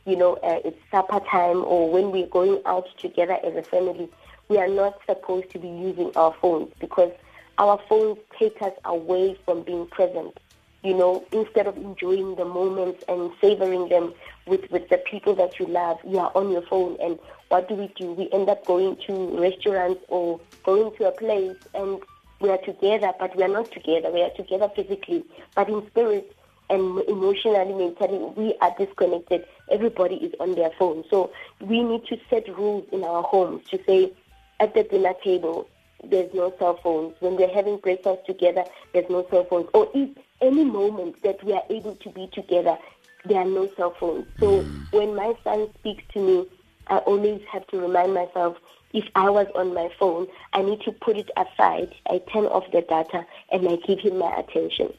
you 0.07 0.17
know 0.17 0.35
uh, 0.35 0.61
it's 0.65 0.79
supper 0.91 1.21
time, 1.21 1.65
or 1.65 1.91
when 1.91 2.11
we're 2.11 2.27
going 2.27 2.61
out 2.67 2.87
together 2.99 3.39
as 3.45 3.55
a 3.57 3.63
family. 3.63 4.09
We 4.49 4.59
are 4.59 4.69
not 4.69 5.01
supposed 5.07 5.51
to 5.53 5.59
be 5.59 5.69
using 5.69 6.13
our 6.17 6.35
phones 6.35 6.71
because 6.79 7.11
our 7.59 7.81
phones 7.89 8.19
take 8.39 8.61
us 8.61 8.75
away 8.85 9.39
from 9.45 9.63
being 9.63 9.87
present. 9.87 10.39
You 10.83 10.95
know, 10.95 11.25
instead 11.33 11.67
of 11.67 11.79
enjoying 11.79 12.35
the 12.35 12.45
moments 12.45 13.03
and 13.09 13.31
savoring 13.41 13.89
them 13.89 14.13
with, 14.47 14.71
with 14.71 14.91
the 14.91 14.99
people 14.99 15.35
that 15.37 15.59
you 15.59 15.67
love, 15.67 15.99
you 16.05 16.19
are 16.19 16.31
on 16.35 16.51
your 16.51 16.61
phone. 16.61 16.99
And 17.01 17.19
what 17.49 17.69
do 17.71 17.75
we 17.75 17.91
do? 17.97 18.13
We 18.13 18.29
end 18.33 18.51
up 18.51 18.67
going 18.67 18.99
to 19.07 19.41
restaurants 19.41 20.03
or 20.09 20.41
going 20.63 20.95
to 20.97 21.09
a 21.09 21.13
place 21.13 21.57
and 21.73 22.03
we 22.45 22.51
are 22.51 22.59
together, 22.59 23.11
but 23.19 23.35
we 23.35 23.43
are 23.43 23.49
not 23.49 23.73
together. 23.73 24.11
We 24.13 24.21
are 24.21 24.31
together 24.31 24.71
physically, 24.77 25.25
but 25.55 25.71
in 25.71 25.87
spirit 25.87 26.37
and 26.69 27.01
emotionally, 27.09 27.73
mentally, 27.73 28.19
we 28.37 28.55
are 28.61 28.75
disconnected. 28.79 29.47
Everybody 29.71 30.17
is 30.17 30.35
on 30.39 30.55
their 30.55 30.71
phone. 30.79 31.05
So 31.09 31.33
we 31.61 31.83
need 31.83 32.05
to 32.07 32.19
set 32.29 32.47
rules 32.49 32.87
in 32.93 33.03
our 33.03 33.23
homes 33.23 33.67
to 33.71 33.81
say, 33.87 34.13
at 34.61 34.75
the 34.75 34.85
dinner 34.85 35.15
table, 35.25 35.69
there's 36.05 36.33
no 36.35 36.55
cell 36.59 36.79
phones. 36.83 37.15
When 37.21 37.37
we're 37.37 37.53
having 37.53 37.79
breakfast 37.79 38.27
together, 38.27 38.65
there's 38.93 39.09
no 39.09 39.27
cell 39.31 39.45
phones. 39.45 39.69
Or 39.73 39.89
if 39.95 40.11
any 40.43 40.65
moment 40.65 41.23
that 41.23 41.43
we 41.45 41.55
are 41.55 41.65
able 41.71 41.97
to 41.97 42.11
be 42.11 42.29
together, 42.33 42.77
there 43.25 43.39
are 43.39 43.47
no 43.47 43.71
cell 43.75 43.95
phones. 43.99 44.27
So 44.39 44.61
hmm. 44.61 44.97
when 44.97 45.17
my 45.17 45.33
son 45.45 45.69
speaks 45.79 46.05
to 46.13 46.21
me, 46.21 46.47
I 46.89 46.99
always 46.99 47.41
have 47.51 47.67
to 47.69 47.81
remind 47.81 48.13
myself 48.13 48.59
if 48.95 49.05
I 49.17 49.29
was 49.29 49.49
on 49.57 49.75
my 49.75 49.91
phone, 49.99 50.29
I 50.53 50.63
need 50.63 50.81
to 50.83 50.93
put 50.93 51.17
it 51.17 51.31
aside. 51.37 51.95
I 52.09 52.23
turn 52.33 52.47
off 52.47 52.65
the 52.73 52.81
data 52.81 53.27
and 53.51 53.69
I 53.69 53.77
give 53.85 53.99
him 53.99 54.19
my 54.19 54.35
attention. 54.39 54.95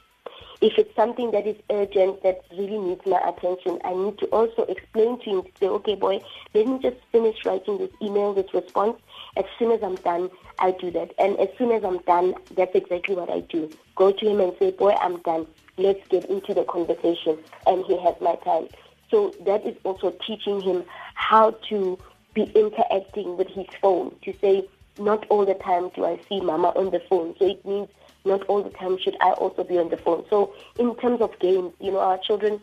If 0.62 0.78
it's 0.78 0.94
something 0.96 1.32
that 1.32 1.48
is 1.48 1.56
urgent, 1.70 2.24
that 2.24 2.42
really 2.52 2.78
needs 2.78 3.06
my 3.06 3.22
attention, 3.28 3.80
I 3.84 3.94
need 3.94 4.18
to 4.20 4.26
also 4.28 4.64
explain 4.64 5.20
to 5.20 5.30
him 5.30 5.44
to 5.44 5.50
say, 5.60 5.68
okay, 5.68 5.96
boy, 5.96 6.22
let 6.54 6.68
me 6.68 6.80
just 6.82 6.98
finish 7.12 7.46
writing 7.46 7.78
this 7.78 7.92
email, 8.02 8.34
this 8.34 8.54
response. 8.54 9.00
As 9.38 9.46
soon 9.58 9.72
as 9.72 9.82
I'm 9.82 9.96
done, 9.96 10.30
I 10.60 10.72
do 10.72 10.92
that. 10.92 11.14
And 11.18 11.38
as 11.40 11.50
soon 11.58 11.72
as 11.72 11.84
I'm 11.84 12.00
done, 12.00 12.36
that's 12.56 12.76
exactly 12.76 13.16
what 13.16 13.30
I 13.30 13.42
do. 13.42 13.70
Go 13.96 14.12
to 14.12 14.30
him 14.30 14.40
and 14.40 14.54
say, 14.60 14.72
boy, 14.72 14.94
I'm 15.00 15.22
done. 15.22 15.48
Let's 15.78 16.06
get 16.08 16.26
into 16.26 16.54
the 16.54 16.64
conversation. 16.64 17.38
And 17.68 17.86
he 17.86 17.98
has 18.02 18.16
my 18.22 18.36
time. 18.38 18.68
So 19.12 19.34
that 19.46 19.66
is 19.66 19.76
also 19.84 20.16
teaching 20.26 20.62
him 20.62 20.84
how 21.14 21.52
to 21.70 22.00
be 22.36 22.44
interacting 22.54 23.38
with 23.38 23.48
his 23.48 23.66
phone, 23.82 24.16
to 24.24 24.34
say, 24.40 24.68
not 25.00 25.26
all 25.30 25.46
the 25.46 25.56
time 25.56 25.90
do 25.96 26.06
I 26.06 26.20
see 26.30 26.40
mama 26.42 26.68
on 26.76 26.92
the 26.92 27.02
phone. 27.10 27.34
So 27.40 27.48
it 27.48 27.66
means 27.66 27.90
not 28.24 28.44
all 28.44 28.62
the 28.62 28.70
time 28.70 28.98
should 28.98 29.18
I 29.22 29.32
also 29.32 29.64
be 29.64 29.78
on 29.78 29.90
the 29.90 29.98
phone. 29.98 30.26
So 30.30 30.54
in 30.78 30.96
terms 30.98 31.22
of 31.22 31.38
games, 31.40 31.74
you 31.80 31.92
know, 31.92 32.00
our 32.00 32.18
children 32.20 32.62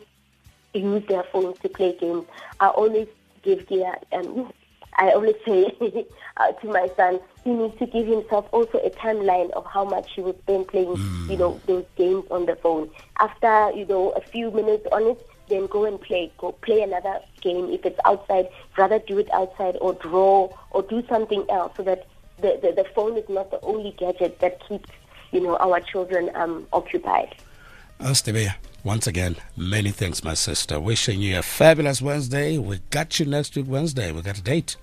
use 0.73 1.03
their 1.07 1.23
phones 1.31 1.57
to 1.61 1.69
play 1.69 1.95
games. 1.99 2.25
I 2.59 2.69
always 2.69 3.07
give 3.43 3.67
Gia, 3.67 3.95
um, 4.13 4.51
I 4.97 5.11
always 5.11 5.35
say 5.45 5.75
uh, 6.37 6.51
to 6.51 6.67
my 6.67 6.89
son, 6.95 7.19
he 7.43 7.51
needs 7.51 7.77
to 7.79 7.85
give 7.85 8.07
himself 8.07 8.47
also 8.51 8.79
a 8.79 8.89
timeline 8.91 9.51
of 9.51 9.65
how 9.65 9.83
much 9.85 10.11
he 10.15 10.21
will 10.21 10.37
spend 10.43 10.67
playing, 10.67 10.97
you 11.29 11.37
know, 11.37 11.59
those 11.67 11.85
games 11.95 12.25
on 12.31 12.45
the 12.45 12.55
phone. 12.55 12.89
After, 13.19 13.71
you 13.75 13.85
know, 13.85 14.11
a 14.11 14.21
few 14.21 14.51
minutes 14.51 14.85
on 14.91 15.03
it, 15.03 15.27
then 15.53 15.67
go 15.67 15.85
and 15.85 16.01
play. 16.01 16.31
Go 16.37 16.51
play 16.51 16.81
another 16.81 17.19
game. 17.41 17.69
If 17.69 17.85
it's 17.85 17.99
outside, 18.05 18.49
rather 18.77 18.99
do 18.99 19.19
it 19.19 19.31
outside 19.33 19.77
or 19.79 19.93
draw 19.93 20.49
or 20.71 20.81
do 20.81 21.05
something 21.07 21.45
else 21.49 21.73
so 21.77 21.83
that 21.83 22.07
the, 22.41 22.59
the, 22.61 22.83
the 22.83 22.89
phone 22.95 23.17
is 23.17 23.29
not 23.29 23.51
the 23.51 23.61
only 23.61 23.91
gadget 23.97 24.39
that 24.39 24.59
keeps, 24.67 24.89
you 25.31 25.39
know, 25.41 25.55
our 25.57 25.79
children 25.79 26.31
um, 26.35 26.67
occupied. 26.73 27.35
Once 28.83 29.07
again, 29.07 29.37
many 29.55 29.91
thanks, 29.91 30.23
my 30.23 30.33
sister. 30.33 30.79
Wishing 30.79 31.21
you 31.21 31.39
a 31.39 31.41
fabulous 31.41 32.01
Wednesday. 32.01 32.57
We 32.57 32.79
got 32.89 33.17
you 33.19 33.25
next 33.25 33.55
week 33.55 33.65
Wednesday. 33.67 34.11
We 34.11 34.21
got 34.21 34.37
a 34.37 34.41
date. 34.41 34.75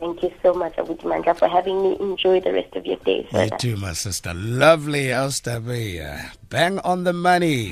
Thank 0.00 0.24
you 0.24 0.32
so 0.42 0.52
much, 0.52 0.76
Abu 0.78 0.96
Mandla, 0.96 1.38
for 1.38 1.46
having 1.46 1.80
me. 1.80 1.96
Enjoy 2.00 2.40
the 2.40 2.52
rest 2.52 2.74
of 2.74 2.84
your 2.84 2.96
day. 2.96 3.18
You 3.18 3.28
further. 3.30 3.56
too, 3.58 3.76
my 3.76 3.92
sister. 3.92 4.34
Lovely, 4.34 5.04
Ostebea. 5.04 6.34
Bang 6.48 6.80
on 6.80 7.04
the 7.04 7.12
money. 7.12 7.70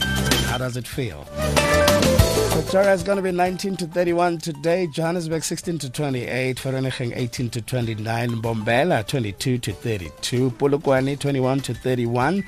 How 0.50 0.58
does 0.58 0.76
it 0.76 0.86
feel? 0.86 1.26
Pretoria 2.62 2.92
is 2.92 3.02
going 3.02 3.16
to 3.16 3.22
be 3.22 3.32
19 3.32 3.78
to 3.78 3.86
31 3.86 4.36
today. 4.36 4.86
Johannesburg 4.86 5.42
16 5.42 5.78
to 5.78 5.90
28. 5.90 6.58
Vereeniging 6.58 7.16
18 7.16 7.48
to 7.50 7.62
29. 7.62 8.30
Mbombela 8.30 9.06
22 9.06 9.56
to 9.56 9.72
32. 9.72 10.50
Polokwane 10.50 11.18
21 11.18 11.60
to 11.60 11.72
31. 11.72 12.44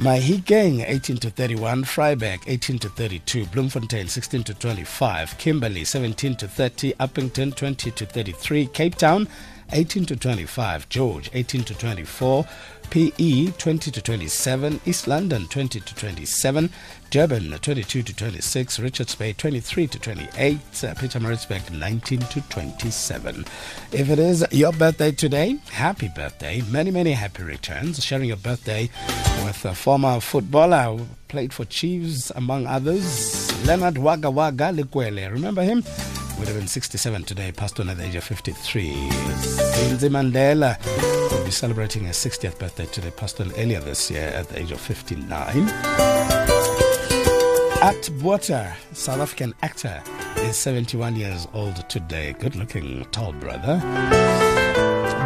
Mahikeng 0.00 0.84
18 0.86 1.16
to 1.18 1.30
31, 1.30 1.84
Vryburg 1.84 2.42
18 2.46 2.78
to 2.80 2.88
32, 2.90 3.46
Bloemfontein 3.46 4.08
16 4.08 4.44
to 4.44 4.52
25, 4.52 5.38
Kimberley 5.38 5.84
17 5.84 6.36
to 6.36 6.46
30, 6.46 6.92
Upington 7.00 7.54
20 7.56 7.90
to 7.92 8.04
33, 8.04 8.66
Cape 8.66 8.96
Town 8.96 9.26
18 9.72 10.06
to 10.06 10.16
25, 10.16 10.88
George 10.88 11.30
18 11.34 11.64
to 11.64 11.74
24, 11.74 12.46
PE 12.90 13.46
20 13.50 13.90
to 13.90 14.00
27, 14.00 14.80
East 14.86 15.08
London 15.08 15.46
20 15.48 15.80
to 15.80 15.94
27, 15.94 16.70
Durban 17.10 17.50
22 17.50 18.02
to 18.02 18.14
26, 18.14 18.78
Richards 18.78 19.14
Bay 19.16 19.32
23 19.32 19.86
to 19.88 19.98
28, 19.98 20.28
uh, 20.28 20.58
Pietermaritzburg 20.94 21.70
19 21.76 22.20
to 22.20 22.40
27. 22.42 23.44
If 23.92 24.08
it 24.08 24.18
is 24.18 24.46
your 24.52 24.72
birthday 24.72 25.10
today, 25.10 25.58
happy 25.72 26.08
birthday. 26.14 26.62
Many, 26.70 26.90
many 26.90 27.12
happy 27.12 27.42
returns. 27.42 28.04
Sharing 28.04 28.28
your 28.28 28.36
birthday 28.36 28.88
with 29.44 29.64
a 29.64 29.74
former 29.74 30.20
footballer 30.20 30.96
who 30.96 31.06
played 31.28 31.52
for 31.52 31.64
Chiefs, 31.64 32.30
among 32.30 32.66
others, 32.66 33.66
Leonard 33.66 33.98
Waga 33.98 34.30
Waga 34.30 34.72
Likoebe. 34.72 35.30
Remember 35.30 35.62
him? 35.62 35.82
Would 36.38 36.48
have 36.48 36.56
been 36.58 36.66
67 36.66 37.24
today, 37.24 37.50
passed 37.50 37.80
on 37.80 37.88
at 37.88 37.96
the 37.96 38.04
age 38.04 38.14
of 38.14 38.24
53. 38.24 38.90
Zindzi 38.90 40.10
Mandela 40.10 40.76
will 41.32 41.44
be 41.44 41.50
celebrating 41.50 42.04
his 42.04 42.16
60th 42.16 42.58
birthday 42.58 42.84
today, 42.86 43.10
passed 43.10 43.40
on 43.40 43.52
earlier 43.52 43.80
this 43.80 44.10
year 44.10 44.28
at 44.28 44.48
the 44.50 44.58
age 44.58 44.70
of 44.70 44.80
59. 44.80 45.30
At 47.80 48.02
Buota, 48.20 48.74
South 48.92 49.20
African 49.20 49.54
actor, 49.62 50.02
is 50.36 50.56
71 50.56 51.16
years 51.16 51.48
old 51.54 51.88
today. 51.88 52.34
Good 52.38 52.54
looking, 52.54 53.06
tall 53.12 53.32
brother. 53.32 53.80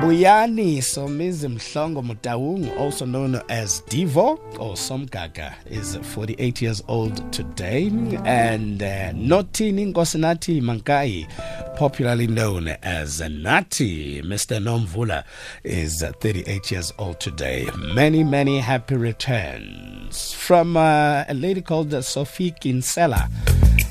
Buyani 0.00 0.78
Somizi 0.80 1.46
Mhlongo 1.46 2.02
Motaung, 2.02 2.74
also 2.78 3.04
known 3.04 3.34
as 3.50 3.82
Divo 3.82 4.38
or 4.58 4.72
Somgaga, 4.74 5.52
is 5.66 5.94
48 5.96 6.62
years 6.62 6.82
old 6.88 7.30
today. 7.30 7.88
And 8.24 8.82
uh, 8.82 9.12
Notini 9.12 9.92
Ngosinati 9.92 10.62
Mankayi, 10.62 11.28
popularly 11.76 12.28
known 12.28 12.68
as 12.82 13.20
Nathi, 13.20 14.22
Mr. 14.24 14.58
Nomvula, 14.58 15.22
is 15.64 16.02
38 16.02 16.70
years 16.70 16.94
old 16.98 17.20
today. 17.20 17.68
Many, 17.94 18.24
many 18.24 18.58
happy 18.58 18.96
returns. 18.96 20.32
From 20.32 20.78
uh, 20.78 21.24
a 21.28 21.34
lady 21.34 21.60
called 21.60 21.92
Sophie 22.02 22.52
Kinsella. 22.52 23.28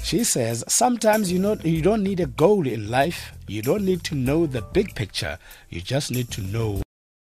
She 0.03 0.23
says, 0.23 0.63
sometimes 0.67 1.31
you 1.31 1.39
know 1.39 1.55
you 1.63 1.81
don't 1.81 2.03
need 2.03 2.19
a 2.19 2.25
goal 2.25 2.65
in 2.65 2.89
life. 2.89 3.31
You 3.47 3.61
don't 3.61 3.85
need 3.85 4.03
to 4.05 4.15
know 4.15 4.47
the 4.47 4.61
big 4.61 4.95
picture. 4.95 5.37
You 5.69 5.81
just 5.81 6.11
need 6.11 6.31
to 6.31 6.41
know 6.41 6.81